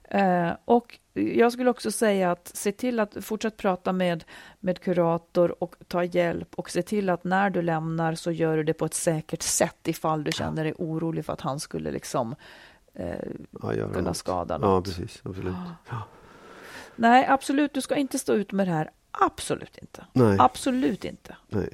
[0.05, 4.25] Eh, och jag skulle också säga att se till att fortsätta prata med,
[4.61, 8.63] med kurator och ta hjälp och se till att när du lämnar så gör du
[8.65, 12.35] det på ett säkert sätt ifall du känner dig orolig för att han skulle liksom
[12.95, 13.15] eh,
[13.63, 14.17] Ja, kunna något.
[14.17, 14.85] skada Ja, något.
[14.85, 15.21] precis.
[15.25, 15.55] Absolut.
[15.89, 15.97] Ja.
[16.99, 18.91] Nej, absolut, du ska inte stå ut med det här.
[19.11, 20.05] Absolut inte.
[20.13, 20.37] Nej.
[20.41, 21.37] Absolut inte.
[21.49, 21.69] Nej.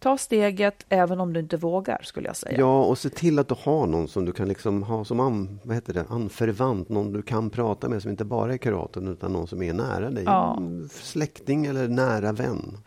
[0.00, 2.58] Ta steget även om du inte vågar, skulle jag säga.
[2.58, 5.60] Ja, och se till att du har någon som du kan liksom ha som an,
[5.62, 9.32] vad heter det, anförvant, någon du kan prata med som inte bara är kuratorn utan
[9.32, 10.24] någon som är nära dig.
[10.24, 10.58] Ja.
[10.90, 12.78] Släkting eller nära vän.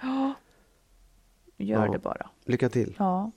[1.58, 1.92] Gör Ja.
[1.92, 2.30] det bara.
[2.46, 2.96] Lycka till.
[3.00, 3.32] Ja.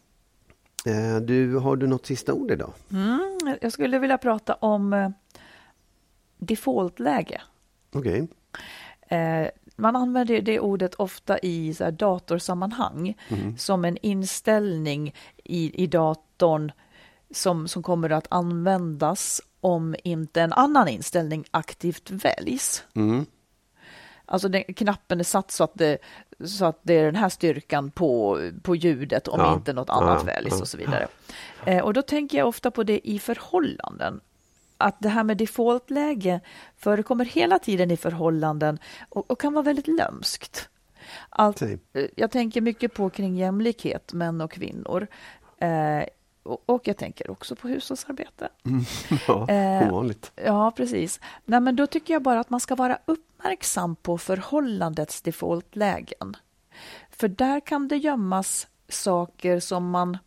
[0.86, 2.72] Eh, du, har du något sista ord idag?
[2.92, 5.11] Mm, jag skulle vilja prata om eh,
[6.39, 7.41] defaultläge.
[7.93, 8.28] Okej.
[9.09, 13.14] Eh, man använder det ordet ofta i så datorsammanhang
[13.59, 15.14] som en inställning
[15.45, 16.72] i, i datorn
[17.30, 22.84] som, som kommer att användas om inte en annan inställning aktivt väljs.
[22.95, 23.26] Mm.
[24.26, 25.99] Alltså den, knappen är satt så att, det,
[26.45, 29.55] så att det är den här styrkan på, på ljudet om Ja.
[29.55, 31.09] inte något annat Ja, väljs och så vidare.
[31.66, 34.20] Eh, och då tänker jag ofta på det i förhållanden.
[34.78, 36.40] Att det här med defaultläge
[36.76, 40.68] förekommer hela tiden i förhållanden och, och kan vara väldigt lömskt.
[41.30, 41.78] Allt, Säg.
[41.92, 45.06] eh, jag tänker mycket på kring jämlikhet, män och kvinnor.
[45.58, 46.04] Eh,
[46.66, 48.48] och, jag tänker också på hushållsarbete.
[49.28, 50.32] Ja, Eh, ovanligt.
[50.34, 51.20] Ja, precis.
[51.44, 56.36] Nej, men då tycker jag bara att man ska vara uppmärksam på förhållandets defaultlägen.
[57.10, 60.18] För där kan det gömmas saker som man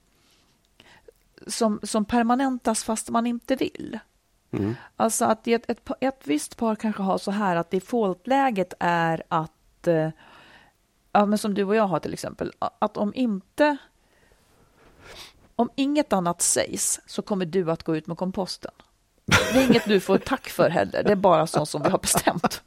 [1.47, 3.99] som, som permanentas fast man inte vill.
[4.51, 4.75] Mm.
[4.95, 9.87] Alltså att ett, ett, ett visst par kanske har så här att defaultläget är att,
[9.87, 10.09] eh,
[11.11, 13.77] ja, men som du och jag har till exempel, att om inte
[15.55, 18.71] om inget annat sägs så kommer du att gå ut med komposten.
[19.25, 21.99] Det är inget du får tack för heller, det är bara så som vi har
[21.99, 22.61] bestämt.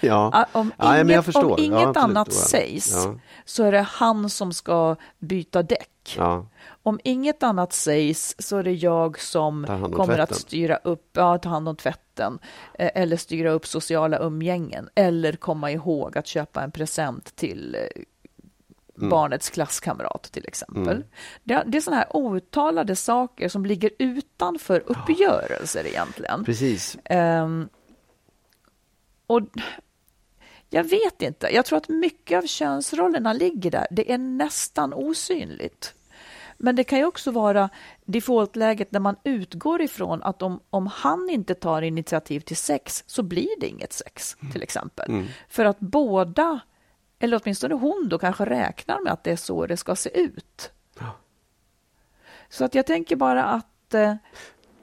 [0.00, 0.46] Ja.
[0.52, 1.44] Om Ja, inget, förstår.
[1.44, 1.96] om Ja, inget absolut.
[1.96, 2.34] annat Ja.
[2.34, 3.14] sägs Ja.
[3.44, 5.90] så är det han som ska byta däck.
[6.16, 6.46] Ja.
[6.82, 10.34] Om inget annat sägs så är det jag som kommer att tvätten.
[10.36, 12.38] styra upp, ja, ta hand om tvätten,
[12.74, 18.02] eh, eller styra upp sociala umgängen, eller komma ihåg att köpa en present till eh,
[18.98, 19.10] Mm.
[19.10, 21.04] barnets klasskamrat till exempel.
[21.44, 26.44] Det, det är sådana här outtalade saker som ligger utanför uppgörelser egentligen.
[26.44, 26.96] Precis.
[27.04, 27.68] Ehm,
[29.26, 29.40] och
[30.70, 31.54] jag vet inte.
[31.54, 33.86] Jag tror att mycket av könsrollerna ligger där.
[33.90, 35.94] Det är nästan osynligt.
[36.60, 37.68] Men det kan ju också vara
[38.04, 43.22] defaultläget när man utgår ifrån att om, om han inte tar initiativ till sex så
[43.22, 45.24] blir det inget sex, till exempel.
[45.48, 46.60] För att båda,
[47.18, 50.70] eller åtminstone hon då, kanske räknar med att det är så det ska se ut.
[52.48, 54.14] Så att jag tänker bara att eh,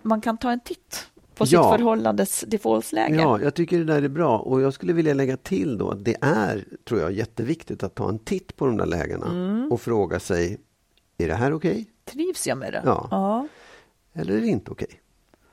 [0.02, 1.72] man kan ta en titt på sitt Ja.
[1.78, 3.16] förhållandes defaultläge.
[3.16, 6.06] Ja, jag tycker det där är bra och jag skulle vilja lägga till då att
[6.06, 9.72] det är, tror jag, jätteviktigt att ta en titt på de där lägena Mm.
[9.72, 10.58] och fråga sig,
[11.18, 11.86] är det här okej?
[12.06, 12.82] Trivs jag med det?
[12.86, 13.08] Ja.
[13.12, 13.48] ja.
[14.14, 15.02] Eller är det inte okej?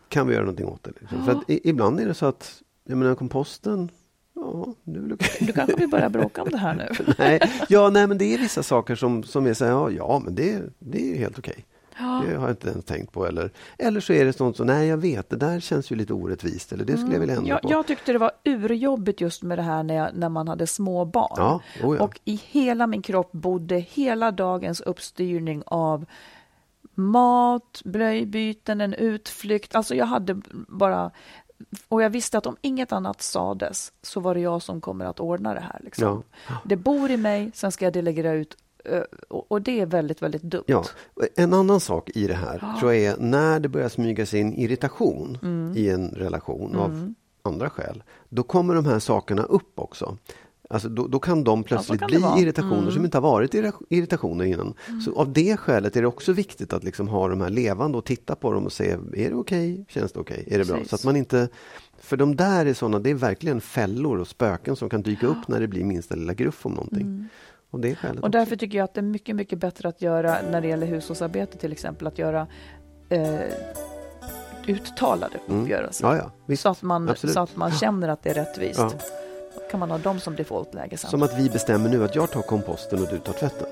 [0.08, 0.92] Kan vi göra någonting åt det?
[1.00, 1.24] Liksom?
[1.24, 3.90] För att ibland är det så att, jag menar komposten,
[4.34, 5.36] ja, det är väl okej.
[5.40, 7.14] Du kanske vill börja bråka om det här nu?
[7.18, 10.22] nej, ja, nej, men det är vissa saker som, som är så här, ja, ja,
[10.24, 11.64] men det, det är helt okej.
[11.98, 12.04] Det
[12.36, 13.26] har jag inte ens tänkt på.
[13.26, 16.12] Eller, eller så är det sånt som, nej jag vet, det där känns ju lite
[16.12, 16.72] orättvist.
[16.72, 17.48] Eller det skulle jag vilja ändra Mm.
[17.50, 17.70] Jag, på.
[17.70, 21.04] jag tyckte det var urjobbigt just med det här när, jag, när man hade små
[21.04, 21.34] barn.
[21.36, 22.02] Ja, oh ja.
[22.02, 26.04] Och i hela min kropp bodde hela dagens uppstyrning av
[26.94, 29.74] mat, blöjbyten, en utflykt.
[29.74, 31.10] Alltså jag hade bara...
[31.88, 35.20] Och jag visste att om inget annat sades så var det jag som kommer att
[35.20, 35.80] ordna det här.
[35.84, 36.22] Liksom.
[36.64, 38.56] Det bor i mig, sen ska jag delegera ut.
[38.84, 40.64] Ö, Och det är väldigt, väldigt dumt.
[40.66, 40.84] Ja,
[41.36, 44.52] en annan sak i det här tror jag är när det börjar smyga sig in
[44.54, 45.76] irritation Mm.
[45.76, 47.12] i en relation av
[47.42, 48.02] andra skäl.
[48.28, 50.16] Då kommer de här sakerna upp också.
[50.70, 52.32] Alltså då, då kan de plötsligt kan det bli vara.
[52.32, 52.44] Mm.
[52.44, 53.54] irritationer som inte har varit
[53.88, 54.74] irritationer innan.
[55.04, 58.04] Så av det skälet är det också viktigt att liksom ha de här levande och
[58.04, 59.84] titta på dem och se, är det okej?
[59.88, 60.44] Känns det okej?
[60.50, 60.74] Är det bra?
[60.76, 60.90] Precis.
[60.90, 61.48] Så att man inte
[62.00, 65.48] för de där är sådana, det är verkligen fällor och spöken som kan dyka upp
[65.48, 67.28] när det blir minsta lilla gruff om någonting.
[67.72, 68.22] Av det skälet Mm.
[68.24, 70.86] Och därför tycker jag att det är mycket, mycket bättre att göra när det gäller
[70.86, 72.46] hushållsarbete till exempel, att göra
[73.08, 73.40] eh,
[74.66, 76.04] uttalade uppgörelser.
[76.04, 76.16] Mm.
[76.18, 77.34] Ja, ja, så, att man, Absolut.
[77.34, 78.78] så att man känner att det är rättvist.
[78.78, 78.92] Ja.
[79.54, 81.10] Då kan man ha dem som defaultläge sen.
[81.10, 83.66] Som att vi bestämmer nu att jag tar komposten och du tar tvätten.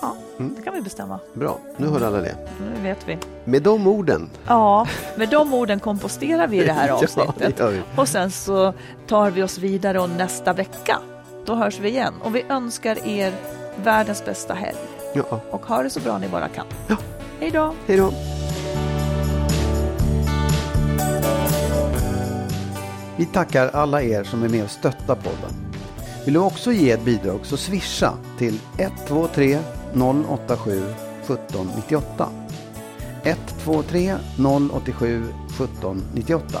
[0.00, 0.16] Ja,
[0.56, 1.18] det kan vi bestämma.
[1.34, 2.34] Bra, nu hör alla det.
[2.76, 3.18] Nu vet vi.
[3.44, 4.30] Med de orden.
[4.46, 4.86] Ja,
[5.16, 7.56] med de orden komposterar vi det här Ja, avsnittet.
[7.56, 7.80] det gör vi.
[7.96, 8.72] Och sen så
[9.06, 10.98] tar vi oss vidare och nästa vecka,
[11.46, 12.14] då hörs vi igen.
[12.22, 13.32] Och vi önskar er
[13.76, 14.78] världens bästa helg.
[15.14, 16.66] Ja, Och ha det så bra ni bara kan.
[16.86, 16.96] Ja.
[17.40, 17.74] Hej då!
[17.86, 18.12] hej då.
[23.16, 25.50] Vi tackar alla er som är med och stöttar podden.
[26.24, 29.58] Vill du också ge ett bidrag så swisha till 123
[30.28, 30.82] 087
[31.22, 32.28] 1798.
[33.24, 34.14] 123
[34.72, 36.60] 087 1798.